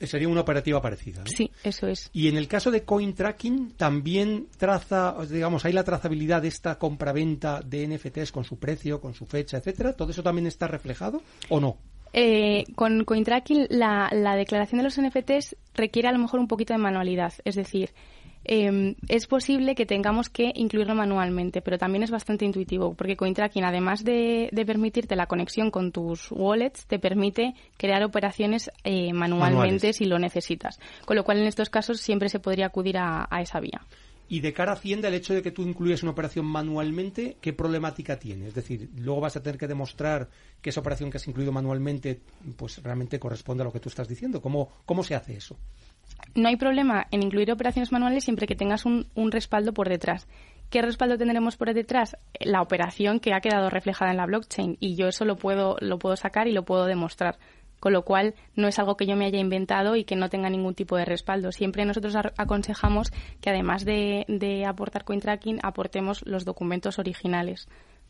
Sería 0.00 0.28
una 0.28 0.42
operativa 0.42 0.80
parecida. 0.80 1.24
Sí, 1.26 1.50
eso 1.64 1.88
es. 1.88 2.08
Y 2.12 2.28
en 2.28 2.36
el 2.36 2.46
caso 2.46 2.70
de 2.70 2.84
coin 2.84 3.14
tracking, 3.14 3.72
también 3.72 4.46
traza, 4.56 5.16
digamos, 5.28 5.64
hay 5.64 5.72
la 5.72 5.82
trazabilidad 5.82 6.42
de 6.42 6.48
esta 6.48 6.78
compra-venta 6.78 7.60
de 7.60 7.88
NFTs 7.88 8.30
con 8.30 8.44
su 8.44 8.58
precio, 8.58 9.00
con 9.00 9.14
su 9.14 9.26
fecha, 9.26 9.56
etcétera. 9.56 9.94
¿Todo 9.94 10.12
eso 10.12 10.22
también 10.22 10.46
está 10.46 10.68
reflejado 10.68 11.20
o 11.48 11.58
no? 11.58 11.78
Eh, 12.12 12.64
con 12.74 13.04
CoinTracking 13.04 13.66
la, 13.70 14.08
la 14.12 14.36
declaración 14.36 14.78
de 14.78 14.84
los 14.84 15.00
NFTs 15.00 15.56
requiere 15.74 16.08
a 16.08 16.12
lo 16.12 16.18
mejor 16.18 16.40
un 16.40 16.48
poquito 16.48 16.72
de 16.72 16.78
manualidad. 16.78 17.32
Es 17.44 17.54
decir, 17.54 17.90
em, 18.44 18.94
es 19.08 19.26
posible 19.26 19.74
que 19.74 19.86
tengamos 19.86 20.28
que 20.30 20.52
incluirlo 20.54 20.94
manualmente, 20.94 21.60
pero 21.60 21.78
también 21.78 22.02
es 22.02 22.10
bastante 22.10 22.44
intuitivo, 22.44 22.94
porque 22.94 23.16
CoinTracking, 23.16 23.64
además 23.64 24.04
de, 24.04 24.50
permitirte 24.66 25.16
la 25.16 25.26
conexión 25.26 25.70
con 25.70 25.92
tus 25.92 26.30
wallets, 26.32 26.86
te 26.86 26.98
permite 26.98 27.54
crear 27.76 28.02
operaciones 28.02 28.70
eh, 28.84 29.12
manualmente 29.12 29.92
si 29.92 30.04
lo 30.04 30.18
necesitas. 30.18 30.80
Con 31.04 31.16
lo 31.16 31.24
cual, 31.24 31.38
en 31.38 31.46
estos 31.46 31.70
casos, 31.70 32.00
siempre 32.00 32.28
se 32.28 32.40
podría 32.40 32.66
acudir 32.66 32.96
a 32.98 33.28
esa 33.40 33.60
vía. 33.60 33.82
Y 34.28 34.40
de 34.40 34.52
cara 34.52 34.72
a 34.72 34.74
Hacienda, 34.74 35.08
el 35.08 35.14
hecho 35.14 35.32
de 35.32 35.42
que 35.42 35.50
tú 35.50 35.62
incluyas 35.62 36.02
una 36.02 36.12
operación 36.12 36.44
manualmente, 36.44 37.36
¿qué 37.40 37.52
problemática 37.52 38.18
tiene? 38.18 38.48
Es 38.48 38.54
decir, 38.54 38.90
luego 38.98 39.20
vas 39.20 39.36
a 39.36 39.42
tener 39.42 39.58
que 39.58 39.66
demostrar 39.66 40.28
que 40.60 40.70
esa 40.70 40.80
operación 40.80 41.10
que 41.10 41.16
has 41.16 41.26
incluido 41.26 41.50
manualmente, 41.50 42.20
pues 42.56 42.82
realmente 42.82 43.18
corresponde 43.18 43.62
a 43.62 43.64
lo 43.64 43.72
que 43.72 43.80
tú 43.80 43.88
estás 43.88 44.06
diciendo. 44.06 44.42
¿Cómo, 44.42 44.70
cómo 44.84 45.02
se 45.02 45.14
hace 45.14 45.36
eso? 45.36 45.56
No 46.34 46.48
hay 46.48 46.56
problema 46.56 47.06
en 47.10 47.22
incluir 47.22 47.50
operaciones 47.50 47.90
manuales 47.90 48.24
siempre 48.24 48.46
que 48.46 48.54
tengas 48.54 48.84
un, 48.84 49.06
un 49.14 49.32
respaldo 49.32 49.72
por 49.72 49.88
detrás. 49.88 50.26
¿Qué 50.70 50.82
respaldo 50.82 51.16
tendremos 51.16 51.56
por 51.56 51.72
detrás? 51.72 52.16
La 52.40 52.60
operación 52.60 53.20
que 53.20 53.32
ha 53.32 53.40
quedado 53.40 53.70
reflejada 53.70 54.10
en 54.10 54.18
la 54.18 54.26
blockchain 54.26 54.76
y 54.80 54.96
yo 54.96 55.08
eso 55.08 55.24
lo 55.24 55.36
puedo, 55.36 55.76
lo 55.80 55.98
puedo 55.98 56.16
sacar 56.16 56.46
y 56.46 56.52
lo 56.52 56.64
puedo 56.64 56.84
demostrar 56.84 57.38
con 57.80 57.92
lo 57.92 58.02
cual 58.02 58.34
no 58.54 58.68
es 58.68 58.78
algo 58.78 58.96
que 58.96 59.06
yo 59.06 59.16
me 59.16 59.26
haya 59.26 59.38
inventado 59.38 59.96
y 59.96 60.04
que 60.04 60.16
no 60.16 60.28
tenga 60.28 60.50
ningún 60.50 60.74
tipo 60.74 60.96
de 60.96 61.04
respaldo. 61.04 61.52
Siempre 61.52 61.84
nosotros 61.84 62.16
aconsejamos 62.36 63.12
que 63.40 63.50
además 63.50 63.84
de, 63.84 64.24
de 64.28 64.64
aportar 64.66 65.04
tracking 65.04 65.60
aportemos 65.62 66.24
los 66.26 66.44
documentos 66.44 66.98
originales 66.98 67.68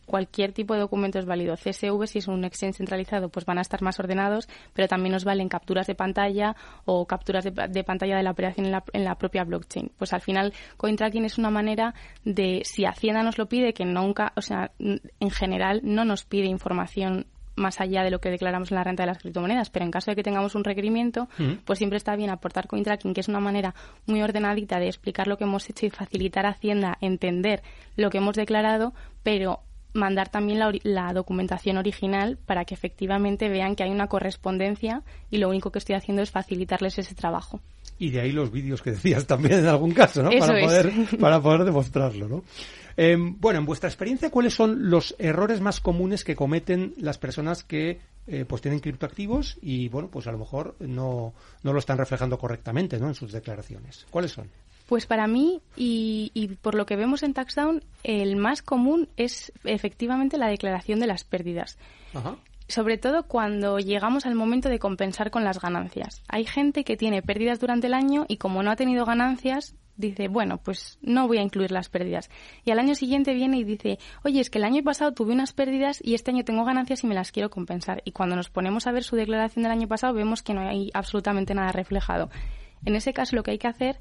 cualquier 0.09 0.53
tipo 0.53 0.75
de 0.75 0.81
documento 0.81 1.21
es 1.21 1.27
válido. 1.27 1.55
CSV, 1.55 2.07
si 2.07 2.19
es 2.19 2.27
un 2.27 2.45
exchange 2.45 2.77
centralizado, 2.77 3.29
pues 3.29 3.45
van 3.45 3.59
a 3.59 3.61
estar 3.61 3.83
más 3.83 4.01
ordenados, 4.01 4.49
pero 4.73 4.89
también 4.89 5.13
nos 5.13 5.25
valen 5.25 5.49
capturas 5.49 5.87
de 5.87 5.95
pantalla 5.95 6.57
o 6.85 7.07
capturas 7.07 7.45
de, 7.45 7.85
pantalla 7.85 8.17
de 8.17 8.23
la 8.23 8.33
operación 8.33 8.67
en 8.67 8.73
la, 8.73 8.85
en 8.93 9.05
la, 9.05 9.15
propia 9.17 9.45
blockchain. 9.45 9.93
Pues 9.97 10.13
al 10.13 10.23
final, 10.23 10.53
CoinTracking 10.79 11.25
es 11.25 11.39
una 11.39 11.51
manera 11.51 11.95
de, 12.25 12.63
si 12.65 12.87
Hacienda 12.87 13.23
nos 13.23 13.39
lo 13.39 13.47
pide, 13.47 13.75
que 13.75 13.85
nunca, 13.85 14.33
o 14.35 14.41
sea, 14.41 14.73
en 14.79 15.31
general 15.31 15.83
no 15.85 16.05
nos 16.05 16.25
pide 16.25 16.47
información 16.47 17.27
más 17.59 17.81
allá 17.81 18.03
de 18.03 18.11
lo 18.11 18.21
que 18.21 18.31
declaramos 18.31 18.71
en 18.71 18.77
la 18.77 18.85
renta 18.85 19.03
de 19.03 19.09
las 19.09 19.19
criptomonedas, 19.19 19.71
pero 19.71 19.85
en 19.85 19.91
caso 19.91 20.11
de 20.11 20.17
que 20.17 20.23
tengamos 20.23 20.55
un 20.55 20.65
requerimiento, 20.65 21.29
pues 21.65 21.79
siempre 21.79 21.99
está 21.99 22.17
bien 22.17 22.31
aportar 22.31 22.67
coin 22.67 22.85
tracking, 22.85 23.15
que 23.15 23.21
es 23.21 23.29
una 23.29 23.41
manera 23.41 23.75
muy 24.07 24.23
ordenadita 24.23 24.79
de 24.79 24.87
explicar 24.87 25.27
lo 25.27 25.37
que 25.37 25.45
hemos 25.45 25.69
hecho 25.69 25.87
y 25.87 25.91
facilitar 25.91 26.47
a 26.47 26.51
Hacienda 26.51 26.99
entender 27.01 27.63
lo 27.97 28.11
que 28.11 28.19
hemos 28.19 28.37
declarado, 28.37 28.95
pero 29.23 29.61
mandar 29.93 30.29
también 30.29 30.59
la, 30.59 30.73
la, 30.83 31.13
documentación 31.13 31.77
original 31.77 32.39
para 32.47 32.65
que 32.65 32.75
efectivamente 32.75 33.49
vean 33.49 33.75
que 33.75 33.83
hay 33.83 33.91
una 33.91 34.09
correspondencia 34.09 35.03
y 35.31 35.39
lo 35.39 35.49
único 35.49 35.73
que 35.73 35.79
estoy 35.79 35.95
haciendo 35.95 36.23
es 36.23 36.31
facilitarles 36.31 36.99
ese 36.99 37.15
trabajo. 37.15 37.61
Y 37.99 38.11
de 38.11 38.21
ahí 38.21 38.33
los 38.33 38.51
vídeos 38.51 38.83
que 38.83 38.91
decías 38.93 39.27
también 39.27 39.61
en 39.61 39.67
algún 39.67 39.93
caso, 39.93 40.23
¿no? 40.23 40.31
para, 40.31 40.61
poder, 40.61 40.93
para 41.21 41.41
poder 41.41 41.65
demostrarlo, 41.65 42.29
¿no? 42.29 42.45
Em, 42.97 43.37
bueno, 43.39 43.61
en 43.61 43.67
vuestra 43.67 43.89
experiencia, 43.89 44.31
¿cuáles 44.31 44.55
son 44.55 44.91
los 44.91 45.15
errores 45.21 45.61
más 45.61 45.81
comunes 45.81 46.25
que 46.25 46.35
cometen 46.35 46.95
las 46.99 47.17
personas 47.17 47.63
que 47.63 48.01
eh, 48.27 48.45
pues 48.45 48.61
tienen 48.61 48.81
criptoactivos 48.81 49.57
y, 49.63 49.89
bueno, 49.89 50.09
pues 50.09 50.27
a 50.27 50.33
lo 50.33 50.39
mejor 50.39 50.75
no, 50.81 51.33
no 51.63 51.73
lo 51.73 51.79
están 51.79 51.97
reflejando 51.97 52.39
correctamente 52.39 52.99
¿no? 52.99 53.07
en 53.07 53.15
sus 53.15 53.31
declaraciones? 53.31 54.05
¿Cuáles 54.11 54.33
son? 54.33 54.51
Pues 54.89 55.07
para 55.07 55.27
mí, 55.27 55.61
y, 55.77 56.31
y, 56.35 56.49
por 56.49 56.75
lo 56.75 56.87
que 56.87 56.97
vemos 56.97 57.23
en 57.23 57.35
TaxDown, 57.35 57.85
el 58.05 58.37
más 58.37 58.63
común 58.63 59.09
es 59.17 59.53
efectivamente 59.65 60.39
la 60.39 60.49
declaración 60.49 60.99
de 60.99 61.07
las 61.07 61.25
pérdidas. 61.25 61.79
Sobre 62.69 62.99
todo 62.99 63.27
cuando 63.27 63.79
llegamos 63.79 64.27
al 64.27 64.35
momento 64.35 64.69
de 64.69 64.79
compensar 64.79 65.31
con 65.31 65.43
las 65.43 65.59
ganancias. 65.59 66.23
Hay 66.29 66.45
gente 66.45 66.85
que 66.85 66.99
tiene 66.99 67.23
pérdidas 67.23 67.61
durante 67.61 67.87
el 67.87 67.95
año 67.95 68.27
y 68.29 68.37
como 68.37 68.63
no 68.63 68.71
ha 68.71 68.77
tenido 68.77 69.07
ganancias, 69.07 69.75
dice, 69.97 70.29
bueno, 70.29 70.59
pues 70.59 70.99
no 71.01 71.27
voy 71.27 71.39
a 71.39 71.43
incluir 71.43 71.73
las 71.73 71.89
pérdidas. 71.89 72.29
Y 72.67 72.71
al 72.71 72.79
año 72.79 72.95
siguiente 72.95 73.33
viene 73.33 73.57
y 73.57 73.65
dice, 73.65 73.99
oye, 74.23 74.41
es 74.41 74.51
que 74.51 74.59
el 74.59 74.65
año 74.65 74.83
pasado 74.83 75.13
tuve 75.13 75.33
unas 75.33 75.55
pérdidas 75.55 76.01
y 76.05 76.15
este 76.15 76.31
año 76.31 76.45
tengo 76.45 76.65
ganancias 76.65 77.03
y 77.05 77.07
me 77.07 77.15
las 77.15 77.33
quiero 77.33 77.49
compensar. 77.49 78.03
Y 78.05 78.13
cuando 78.13 78.37
nos 78.37 78.51
ponemos 78.51 78.87
a 78.87 78.93
ver 78.93 79.03
su 79.03 79.17
declaración 79.17 79.63
del 79.63 79.73
año 79.73 79.89
pasado, 79.89 80.13
vemos 80.13 80.43
que 80.43 80.53
no 80.53 80.61
hay 80.61 80.91
absolutamente 80.93 81.55
nada 81.55 81.73
reflejado. 81.73 82.29
En 82.85 82.97
ese 82.97 83.15
caso, 83.15 83.35
lo 83.35 83.43
que 83.43 83.53
hay 83.53 83.59
que 83.59 83.67
hacer 83.67 83.99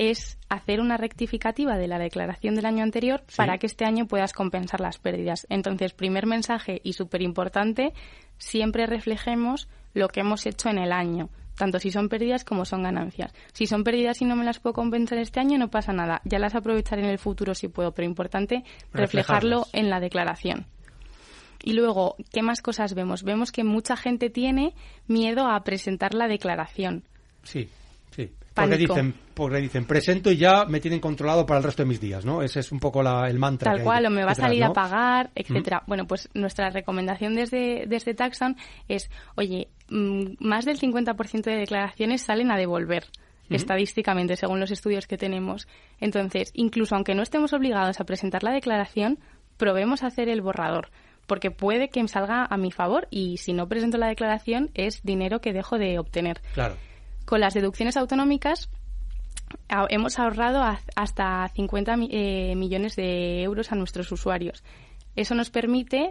es 0.00 0.38
hacer 0.48 0.80
una 0.80 0.96
rectificativa 0.96 1.76
de 1.76 1.86
la 1.86 1.98
declaración 1.98 2.54
del 2.54 2.64
año 2.64 2.82
anterior 2.82 3.22
para 3.36 3.58
que 3.58 3.66
este 3.66 3.84
año 3.84 4.06
puedas 4.06 4.32
compensar 4.32 4.80
las 4.80 4.98
pérdidas. 4.98 5.46
Entonces, 5.50 5.92
primer 5.92 6.24
mensaje 6.24 6.80
y 6.82 6.94
súper 6.94 7.20
importante, 7.20 7.92
siempre 8.38 8.86
reflejemos 8.86 9.68
lo 9.92 10.08
que 10.08 10.20
hemos 10.20 10.46
hecho 10.46 10.70
en 10.70 10.78
el 10.78 10.92
año 10.92 11.28
tanto 11.56 11.78
si 11.78 11.90
son 11.90 12.08
pérdidas 12.08 12.42
como 12.42 12.64
son 12.64 12.84
ganancias. 12.84 13.34
Si 13.52 13.66
son 13.66 13.84
pérdidas 13.84 14.22
y 14.22 14.24
no 14.24 14.34
me 14.34 14.46
las 14.46 14.60
puedo 14.60 14.72
compensar 14.72 15.18
este 15.18 15.40
año, 15.40 15.58
no 15.58 15.68
pasa 15.68 15.92
nada. 15.92 16.22
Ya 16.24 16.38
las 16.38 16.54
aprovecharé 16.54 17.02
en 17.02 17.10
el 17.10 17.18
futuro 17.18 17.54
si 17.54 17.68
puedo, 17.68 17.92
pero 17.92 18.06
importante 18.06 18.64
reflejarlo 18.94 19.66
en 19.74 19.90
la 19.90 20.00
declaración. 20.00 20.64
Y 21.62 21.74
luego, 21.74 22.16
¿qué 22.32 22.40
más 22.40 22.62
cosas 22.62 22.94
vemos? 22.94 23.24
Vemos 23.24 23.52
que 23.52 23.62
mucha 23.62 23.94
gente 23.98 24.30
tiene 24.30 24.72
miedo 25.06 25.48
a 25.48 25.62
presentar 25.62 26.14
la 26.14 26.28
declaración. 26.28 27.04
Sí, 27.42 27.68
sí. 28.10 28.32
Porque 28.52 28.76
dicen, 28.76 29.14
porque 29.32 29.58
dicen, 29.58 29.84
presento 29.86 30.30
y 30.30 30.36
ya 30.36 30.64
me 30.64 30.80
tienen 30.80 31.00
controlado 31.00 31.46
para 31.46 31.58
el 31.58 31.64
resto 31.64 31.82
de 31.82 31.88
mis 31.88 32.00
días, 32.00 32.24
¿no? 32.24 32.42
Ese 32.42 32.60
es 32.60 32.72
un 32.72 32.80
poco 32.80 33.00
el 33.00 33.38
mantra. 33.38 33.72
Tal 33.72 33.82
cual, 33.82 34.06
o 34.06 34.10
me 34.10 34.24
va 34.24 34.32
a 34.32 34.34
salir 34.34 34.64
a 34.64 34.72
pagar, 34.72 35.30
etcétera. 35.34 35.84
Bueno, 35.86 36.06
pues 36.06 36.28
nuestra 36.34 36.70
recomendación 36.70 37.34
desde, 37.34 37.84
desde 37.86 38.14
Taxon 38.14 38.56
es, 38.88 39.08
oye, 39.36 39.68
mm, 39.88 40.32
más 40.40 40.64
del 40.64 40.78
50% 40.78 41.42
de 41.50 41.56
declaraciones 41.56 42.22
salen 42.22 42.50
a 42.50 42.56
devolver 42.56 43.04
estadísticamente, 43.48 44.36
según 44.36 44.60
los 44.60 44.70
estudios 44.70 45.06
que 45.06 45.16
tenemos. 45.16 45.66
Entonces, 45.98 46.50
incluso 46.54 46.94
aunque 46.94 47.14
no 47.14 47.22
estemos 47.22 47.52
obligados 47.52 48.00
a 48.00 48.04
presentar 48.04 48.44
la 48.44 48.52
declaración, 48.52 49.18
probemos 49.56 50.02
hacer 50.02 50.28
el 50.28 50.40
borrador 50.40 50.90
porque 51.26 51.52
puede 51.52 51.90
que 51.90 52.02
me 52.02 52.08
salga 52.08 52.44
a 52.44 52.56
mi 52.56 52.72
favor 52.72 53.06
y 53.08 53.36
si 53.36 53.52
no 53.52 53.68
presento 53.68 53.98
la 53.98 54.08
declaración 54.08 54.70
es 54.74 55.04
dinero 55.04 55.40
que 55.40 55.52
dejo 55.52 55.78
de 55.78 56.00
obtener. 56.00 56.40
Claro. 56.54 56.74
Con 57.30 57.38
las 57.38 57.54
deducciones 57.54 57.96
autonómicas 57.96 58.68
hemos 59.88 60.18
ahorrado 60.18 60.64
hasta 60.96 61.48
50 61.54 61.94
eh, 62.10 62.54
millones 62.56 62.96
de 62.96 63.44
euros 63.44 63.70
a 63.70 63.76
nuestros 63.76 64.10
usuarios. 64.10 64.64
Eso 65.14 65.36
nos 65.36 65.48
permite, 65.48 66.10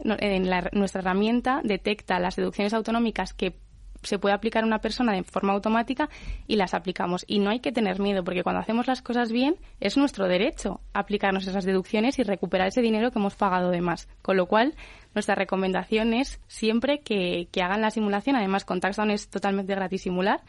nuestra 0.72 1.02
herramienta 1.02 1.60
detecta 1.62 2.22
las 2.22 2.38
deducciones 2.38 2.74
autonómicas 2.74 3.34
que 3.34 3.60
se 4.02 4.18
puede 4.18 4.34
aplicar 4.34 4.64
a 4.64 4.68
una 4.68 4.80
persona 4.80 5.12
de 5.12 5.24
forma 5.24 5.52
automática 5.52 6.08
y 6.48 6.56
las 6.56 6.74
aplicamos. 6.74 7.26
Y 7.28 7.40
no 7.40 7.50
hay 7.50 7.60
que 7.60 7.74
tener 7.74 8.00
miedo, 8.00 8.24
porque 8.24 8.44
cuando 8.44 8.62
hacemos 8.62 8.88
las 8.88 9.02
cosas 9.02 9.30
bien, 9.30 9.58
es 9.82 9.98
nuestro 9.98 10.30
derecho 10.30 10.80
aplicarnos 10.94 11.46
esas 11.48 11.66
deducciones 11.66 12.18
y 12.20 12.24
recuperar 12.24 12.70
ese 12.70 12.82
dinero 12.82 13.12
que 13.12 13.20
hemos 13.20 13.36
pagado 13.36 13.72
de 13.72 13.82
más. 13.82 14.08
Con 14.22 14.38
lo 14.38 14.46
cual, 14.46 14.74
nuestra 15.14 15.36
recomendación 15.36 16.14
es 16.14 16.40
siempre 16.48 17.02
que, 17.02 17.50
que 17.52 17.62
hagan 17.62 17.82
la 17.82 17.92
simulación. 17.92 18.38
Además, 18.38 18.64
con 18.64 18.80
TaxDown 18.80 19.12
es 19.12 19.30
totalmente 19.30 19.76
gratis 19.76 20.04
simular 20.04 20.40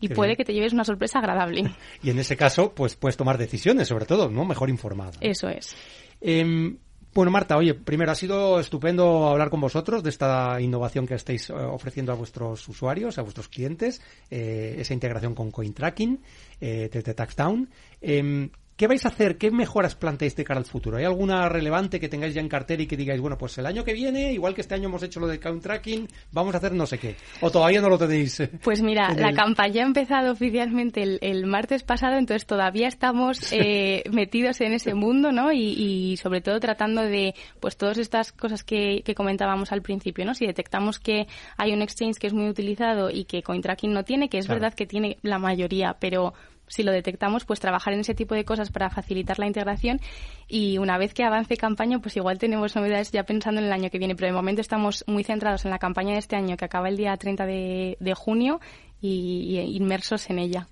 y 0.00 0.08
puede 0.08 0.36
que 0.36 0.44
te 0.44 0.52
lleves 0.52 0.72
una 0.72 0.84
sorpresa 0.84 1.18
agradable. 1.18 1.70
Y 2.02 2.10
en 2.10 2.18
ese 2.18 2.36
caso, 2.36 2.72
pues 2.74 2.96
puedes 2.96 3.16
tomar 3.16 3.36
decisiones, 3.36 3.88
sobre 3.88 4.06
todo, 4.06 4.30
¿no? 4.30 4.44
Mejor 4.44 4.70
informado. 4.70 5.12
Eso 5.20 5.48
es. 5.48 5.76
Em, 6.20 6.78
bueno, 7.12 7.32
Marta, 7.32 7.56
oye, 7.56 7.74
primero 7.74 8.12
ha 8.12 8.14
sido 8.14 8.60
estupendo 8.60 9.28
hablar 9.28 9.50
con 9.50 9.60
vosotros 9.60 10.02
de 10.02 10.10
esta 10.10 10.60
innovación 10.60 11.06
que 11.06 11.14
estáis 11.14 11.50
eh, 11.50 11.54
ofreciendo 11.54 12.12
a 12.12 12.14
vuestros 12.14 12.68
usuarios, 12.68 13.18
a 13.18 13.22
vuestros 13.22 13.48
clientes, 13.48 14.00
eh, 14.30 14.76
esa 14.78 14.94
integración 14.94 15.34
con 15.34 15.50
CoinTracking 15.50 16.20
eh, 16.60 16.88
desde 16.92 17.14
TaxDown. 17.14 17.68
Em, 18.00 18.50
¿Qué 18.80 18.86
vais 18.86 19.04
a 19.04 19.08
hacer? 19.08 19.36
¿Qué 19.36 19.50
mejoras 19.50 19.94
planteáis 19.94 20.34
de 20.36 20.42
cara 20.42 20.58
al 20.58 20.64
futuro? 20.64 20.96
¿Hay 20.96 21.04
alguna 21.04 21.46
relevante 21.50 22.00
que 22.00 22.08
tengáis 22.08 22.32
ya 22.32 22.40
en 22.40 22.48
cartera 22.48 22.82
y 22.82 22.86
que 22.86 22.96
digáis, 22.96 23.20
bueno, 23.20 23.36
pues 23.36 23.58
el 23.58 23.66
año 23.66 23.84
que 23.84 23.92
viene, 23.92 24.32
igual 24.32 24.54
que 24.54 24.62
este 24.62 24.74
año 24.74 24.88
hemos 24.88 25.02
hecho 25.02 25.20
lo 25.20 25.26
de 25.26 25.38
count 25.38 25.62
tracking, 25.62 26.08
vamos 26.32 26.54
a 26.54 26.56
hacer 26.56 26.72
no 26.72 26.86
sé 26.86 26.96
qué? 26.96 27.14
¿O 27.42 27.50
todavía 27.50 27.82
no 27.82 27.90
lo 27.90 27.98
tenéis? 27.98 28.42
Pues 28.62 28.80
mira, 28.80 29.12
la 29.12 29.34
campaña 29.34 29.82
ha 29.82 29.86
empezado 29.86 30.32
oficialmente 30.32 31.02
el, 31.02 31.44
martes 31.44 31.82
pasado, 31.82 32.16
entonces 32.16 32.46
todavía 32.46 32.88
estamos 32.88 33.52
eh, 33.52 34.02
metidos 34.10 34.62
en 34.62 34.72
ese 34.72 34.94
mundo, 34.94 35.30
¿no? 35.30 35.52
Y, 35.52 36.16
sobre 36.16 36.40
todo 36.40 36.58
tratando 36.58 37.02
de, 37.02 37.34
pues 37.60 37.76
todas 37.76 37.98
estas 37.98 38.32
cosas 38.32 38.64
que, 38.64 39.02
comentábamos 39.14 39.72
al 39.72 39.82
principio, 39.82 40.24
¿no? 40.24 40.32
Si 40.32 40.46
detectamos 40.46 40.98
que 40.98 41.26
hay 41.58 41.74
un 41.74 41.82
exchange 41.82 42.16
que 42.16 42.28
es 42.28 42.32
muy 42.32 42.48
utilizado 42.48 43.10
y 43.10 43.26
que 43.26 43.42
CoinTracking 43.42 43.92
no 43.92 44.04
tiene, 44.04 44.30
que 44.30 44.38
es 44.38 44.48
verdad 44.48 44.72
que 44.72 44.86
tiene 44.86 45.18
la 45.20 45.38
mayoría, 45.38 45.98
pero 46.00 46.32
si 46.70 46.84
lo 46.84 46.92
detectamos, 46.92 47.44
pues 47.44 47.60
trabajar 47.60 47.92
en 47.92 48.00
ese 48.00 48.14
tipo 48.14 48.34
de 48.34 48.44
cosas 48.44 48.70
para 48.70 48.88
facilitar 48.88 49.38
la 49.38 49.46
integración 49.46 50.00
y 50.48 50.78
una 50.78 50.96
vez 50.98 51.12
que 51.12 51.24
avance 51.24 51.56
campaña, 51.56 51.98
pues 51.98 52.16
igual 52.16 52.38
tenemos 52.38 52.76
novedades 52.76 53.10
ya 53.10 53.24
pensando 53.24 53.60
en 53.60 53.66
el 53.66 53.72
año 53.72 53.90
que 53.90 53.98
viene, 53.98 54.14
pero 54.14 54.28
de 54.28 54.32
momento 54.32 54.60
estamos 54.60 55.04
muy 55.06 55.24
centrados 55.24 55.64
en 55.64 55.72
la 55.72 55.78
campaña 55.78 56.12
de 56.12 56.18
este 56.18 56.36
año 56.36 56.56
que 56.56 56.64
acaba 56.64 56.88
el 56.88 56.96
día 56.96 57.16
30 57.16 57.44
de, 57.44 58.14
junio 58.16 58.60
y, 59.00 59.58
inmersos 59.74 60.30
en 60.30 60.38
ella. 60.38 60.68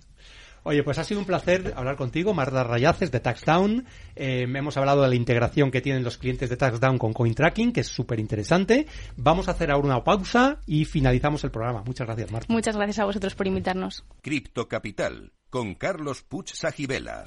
Oye, 0.62 0.82
pues 0.82 0.98
ha 0.98 1.04
sido 1.04 1.20
un 1.20 1.26
placer 1.26 1.72
hablar 1.76 1.96
contigo, 1.96 2.34
Marta 2.34 2.64
Rayaces 2.64 3.10
de 3.10 3.20
TaxDown. 3.20 3.86
Eh, 4.16 4.42
hemos 4.42 4.76
hablado 4.76 5.02
de 5.02 5.08
la 5.08 5.14
integración 5.14 5.70
que 5.70 5.80
tienen 5.80 6.04
los 6.04 6.18
clientes 6.18 6.50
de 6.50 6.56
TaxDown 6.56 6.98
con 6.98 7.12
CoinTracking, 7.12 7.72
que 7.72 7.80
es 7.80 7.88
súper 7.88 8.20
interesante. 8.20 8.86
Vamos 9.16 9.48
a 9.48 9.52
hacer 9.52 9.70
ahora 9.70 9.86
una 9.86 10.04
pausa 10.04 10.58
y 10.66 10.84
finalizamos 10.84 11.44
el 11.44 11.50
programa. 11.50 11.82
Muchas 11.84 12.06
gracias, 12.06 12.30
Marta. 12.30 12.52
Muchas 12.52 12.76
gracias 12.76 12.98
a 12.98 13.04
vosotros 13.04 13.34
por 13.34 13.46
invitarnos. 13.46 14.04
Cripto 14.22 14.68
Capital 14.68 15.32
con 15.50 15.74
Carlos 15.74 16.22
Puch 16.22 16.52
Sajibela. 16.52 17.24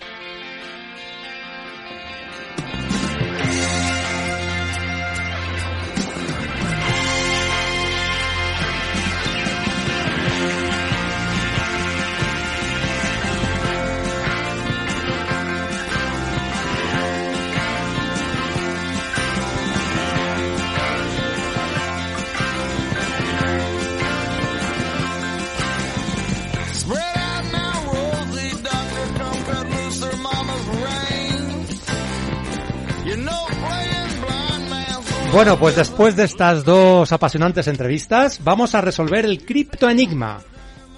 Bueno, 35.31 35.57
pues 35.57 35.77
después 35.77 36.17
de 36.17 36.25
estas 36.25 36.65
dos 36.65 37.09
apasionantes 37.13 37.67
entrevistas, 37.67 38.43
vamos 38.43 38.75
a 38.75 38.81
resolver 38.81 39.23
el 39.23 39.45
criptoenigma. 39.45 40.41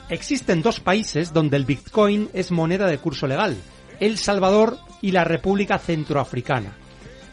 Existen 0.10 0.64
dos 0.64 0.80
países 0.80 1.32
donde 1.32 1.56
el 1.56 1.66
Bitcoin 1.66 2.30
es 2.34 2.50
moneda 2.50 2.88
de 2.88 2.98
curso 2.98 3.28
legal, 3.28 3.56
El 4.00 4.18
Salvador 4.18 4.80
y 5.04 5.12
la 5.12 5.24
República 5.24 5.78
Centroafricana. 5.78 6.76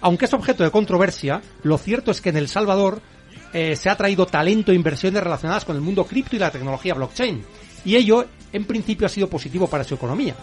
Aunque 0.03 0.27
es 0.27 0.35
objeto 0.35 0.63
de 0.63 0.71
controversia, 0.71 1.41
lo 1.63 1.79
cierto 1.79 2.11
es 2.11 2.21
que 2.21 2.29
en 2.29 2.37
El 2.37 2.49
Salvador 2.49 3.01
eh, 3.55 3.77
se 3.77 3.89
ha 3.89 3.97
traído 3.97 4.27
talento 4.27 4.71
e 4.71 4.77
inversiones 4.77 5.23
relacionadas 5.23 5.65
con 5.65 5.77
el 5.77 5.83
mundo 5.83 6.05
cripto 6.05 6.37
y 6.37 6.39
la 6.39 6.51
tecnología 6.51 6.93
blockchain, 6.93 7.43
y 7.83 7.97
ello 7.97 8.27
en 8.53 8.67
principio 8.67 9.07
ha 9.07 9.11
sido 9.11 9.31
positivo 9.31 9.69
para 9.69 9.85
su 9.85 9.95
economía. 9.95 10.35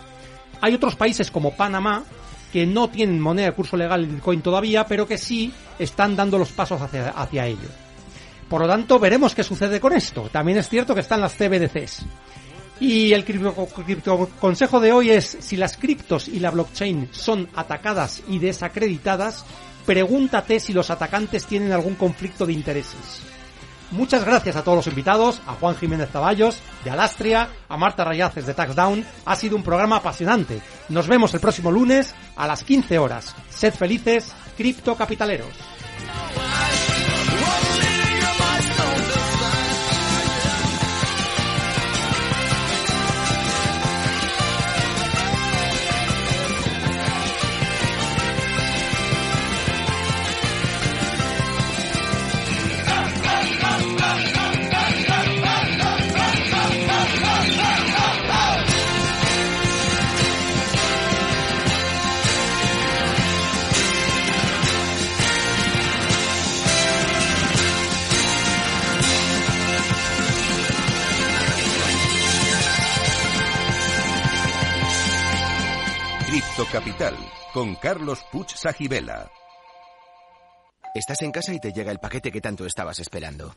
Hay 0.61 0.73
otros 0.73 0.95
países 0.95 1.29
como 1.29 1.55
Panamá 1.55 2.03
que 2.51 2.65
no 2.65 2.89
tienen 2.89 3.19
moneda 3.19 3.47
de 3.47 3.53
curso 3.53 3.77
legal 3.77 4.01
el 4.01 4.07
Bitcoin 4.07 4.41
todavía, 4.41 4.85
pero 4.85 5.07
que 5.07 5.17
sí 5.17 5.51
están 5.77 6.15
dando 6.15 6.37
los 6.37 6.51
pasos 6.51 6.81
hacia, 6.81 7.09
hacia 7.09 7.45
ello. 7.45 7.69
Por 8.49 8.61
lo 8.61 8.67
tanto, 8.67 8.99
veremos 8.99 9.35
qué 9.35 9.43
sucede 9.43 9.79
con 9.79 9.93
esto. 9.93 10.29
También 10.31 10.57
es 10.57 10.69
cierto 10.69 10.93
que 10.93 11.01
están 11.01 11.21
las 11.21 11.35
CBDCs. 11.35 12.05
Y 12.79 13.11
el 13.11 13.25
consejo 14.39 14.79
de 14.79 14.91
hoy 14.91 15.09
es, 15.09 15.37
si 15.39 15.57
las 15.57 15.77
criptos 15.77 16.27
y 16.27 16.39
la 16.39 16.51
blockchain 16.51 17.09
son 17.11 17.49
atacadas 17.55 18.21
y 18.27 18.39
desacreditadas, 18.39 19.43
pregúntate 19.85 20.59
si 20.59 20.73
los 20.73 20.89
atacantes 20.91 21.45
tienen 21.47 21.71
algún 21.71 21.95
conflicto 21.95 22.45
de 22.45 22.53
intereses. 22.53 23.21
Muchas 23.91 24.25
gracias 24.25 24.55
a 24.55 24.63
todos 24.63 24.77
los 24.77 24.87
invitados, 24.87 25.41
a 25.47 25.53
Juan 25.53 25.75
Jiménez 25.75 26.09
Zaballos 26.11 26.59
de 26.83 26.91
Alastria, 26.91 27.49
a 27.69 27.77
Marta 27.77 28.03
Rayaces 28.03 28.45
de 28.45 28.53
Taxdown. 28.53 29.05
Ha 29.25 29.35
sido 29.35 29.55
un 29.55 29.63
programa 29.63 29.97
apasionante. 29.97 30.61
Nos 30.89 31.07
vemos 31.07 31.33
el 31.33 31.39
próximo 31.39 31.71
lunes 31.71 32.13
a 32.35 32.47
las 32.47 32.63
15 32.63 32.99
horas. 32.99 33.35
Sed 33.49 33.73
felices, 33.73 34.33
criptocapitaleros. 34.57 35.53
Con 77.57 77.73
Carlos 77.73 78.23
Puch 78.31 78.53
Sajibela. 78.53 79.31
Estás 80.93 81.23
en 81.23 81.31
casa 81.31 81.55
y 81.55 81.59
te 81.59 81.71
llega 81.71 81.91
el 81.91 81.97
paquete 81.97 82.31
que 82.31 82.39
tanto 82.39 82.67
estabas 82.67 82.99
esperando. 82.99 83.55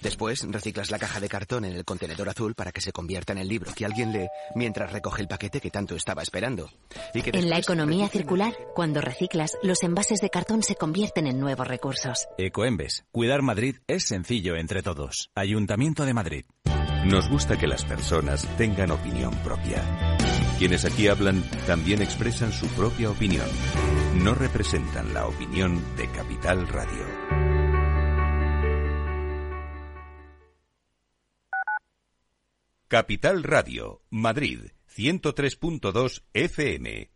Después 0.00 0.46
reciclas 0.48 0.92
la 0.92 1.00
caja 1.00 1.18
de 1.18 1.28
cartón 1.28 1.64
en 1.64 1.72
el 1.72 1.84
contenedor 1.84 2.28
azul 2.28 2.54
para 2.54 2.70
que 2.70 2.80
se 2.80 2.92
convierta 2.92 3.32
en 3.32 3.40
el 3.40 3.48
libro 3.48 3.72
que 3.74 3.84
alguien 3.84 4.12
lee 4.12 4.28
mientras 4.54 4.92
recoge 4.92 5.22
el 5.22 5.26
paquete 5.26 5.60
que 5.60 5.72
tanto 5.72 5.96
estaba 5.96 6.22
esperando. 6.22 6.70
en 7.12 7.50
la 7.50 7.58
economía 7.58 8.08
circular, 8.08 8.54
cuando 8.72 9.00
reciclas, 9.00 9.58
los 9.64 9.82
envases 9.82 10.20
de 10.20 10.30
cartón 10.30 10.62
se 10.62 10.76
convierten 10.76 11.26
en 11.26 11.40
nuevos 11.40 11.66
recursos. 11.66 12.28
Ecoembes. 12.38 13.04
Cuidar 13.10 13.42
Madrid 13.42 13.78
es 13.88 14.04
sencillo 14.04 14.54
entre 14.54 14.84
todos. 14.84 15.28
Ayuntamiento 15.34 16.04
de 16.04 16.14
Madrid. 16.14 16.44
Nos 17.04 17.28
gusta 17.28 17.58
que 17.58 17.66
las 17.66 17.84
personas 17.84 18.46
tengan 18.56 18.92
opinión 18.92 19.34
propia. 19.42 20.19
Quienes 20.60 20.84
aquí 20.84 21.08
hablan 21.08 21.42
también 21.66 22.02
expresan 22.02 22.52
su 22.52 22.66
propia 22.76 23.10
opinión. 23.10 23.46
No 24.22 24.34
representan 24.34 25.14
la 25.14 25.26
opinión 25.26 25.82
de 25.96 26.06
Capital 26.10 26.68
Radio. 26.68 27.06
Capital 32.88 33.42
Radio, 33.42 34.02
Madrid, 34.10 34.72
103.2 34.94 36.24
FM. 36.34 37.10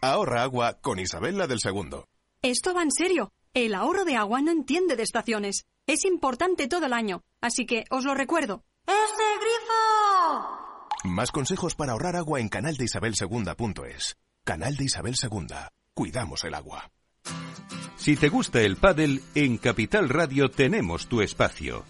Ahorra 0.00 0.44
agua 0.44 0.80
con 0.80 0.98
Isabel 0.98 1.36
del 1.46 1.60
Segundo. 1.60 2.08
Esto 2.40 2.72
va 2.72 2.82
en 2.82 2.90
serio. 2.90 3.34
El 3.52 3.74
ahorro 3.74 4.06
de 4.06 4.16
agua 4.16 4.40
no 4.40 4.50
entiende 4.50 4.96
de 4.96 5.02
estaciones. 5.02 5.66
Es 5.86 6.06
importante 6.06 6.68
todo 6.68 6.86
el 6.86 6.94
año. 6.94 7.20
Así 7.42 7.66
que 7.66 7.84
os 7.90 8.06
lo 8.06 8.14
recuerdo. 8.14 8.64
¡Ese 8.86 9.28
grifo! 9.40 10.58
Más 11.04 11.30
consejos 11.30 11.74
para 11.74 11.92
ahorrar 11.92 12.16
agua 12.16 12.40
en 12.40 12.48
canaldeisabelsegunda.es. 12.48 14.16
Canal 14.44 14.76
de 14.76 14.84
Isabel 14.84 15.14
II. 15.20 15.46
Cuidamos 15.94 16.44
el 16.44 16.54
agua. 16.54 16.90
Si 17.96 18.16
te 18.16 18.28
gusta 18.28 18.60
el 18.60 18.76
pádel, 18.76 19.22
en 19.34 19.58
Capital 19.58 20.08
Radio 20.08 20.48
tenemos 20.50 21.08
tu 21.08 21.22
espacio. 21.22 21.84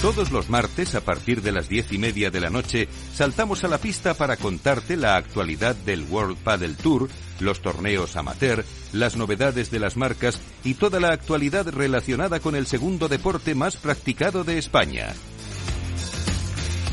Todos 0.00 0.30
los 0.30 0.48
martes, 0.48 0.94
a 0.94 1.02
partir 1.02 1.42
de 1.42 1.52
las 1.52 1.68
diez 1.68 1.92
y 1.92 1.98
media 1.98 2.30
de 2.30 2.40
la 2.40 2.48
noche, 2.48 2.88
saltamos 3.12 3.64
a 3.64 3.68
la 3.68 3.76
pista 3.76 4.14
para 4.14 4.38
contarte 4.38 4.96
la 4.96 5.16
actualidad 5.16 5.76
del 5.76 6.04
World 6.04 6.38
Padel 6.38 6.78
Tour, 6.78 7.10
los 7.38 7.60
torneos 7.60 8.16
amateur, 8.16 8.64
las 8.94 9.16
novedades 9.18 9.70
de 9.70 9.78
las 9.78 9.98
marcas 9.98 10.40
y 10.64 10.74
toda 10.74 11.00
la 11.00 11.12
actualidad 11.12 11.68
relacionada 11.68 12.40
con 12.40 12.56
el 12.56 12.66
segundo 12.66 13.08
deporte 13.08 13.54
más 13.54 13.76
practicado 13.76 14.42
de 14.42 14.56
España. 14.56 15.12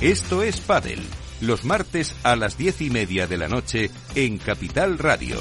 Esto 0.01 0.43
es 0.43 0.59
Padel, 0.59 1.01
los 1.41 1.65
martes 1.65 2.13
a 2.21 2.35
las 2.35 2.55
diez 2.55 2.81
y 2.81 2.91
media 2.91 3.25
de 3.25 3.37
la 3.37 3.47
noche 3.47 3.89
en 4.13 4.37
Capital 4.37 4.99
Radio. 4.99 5.37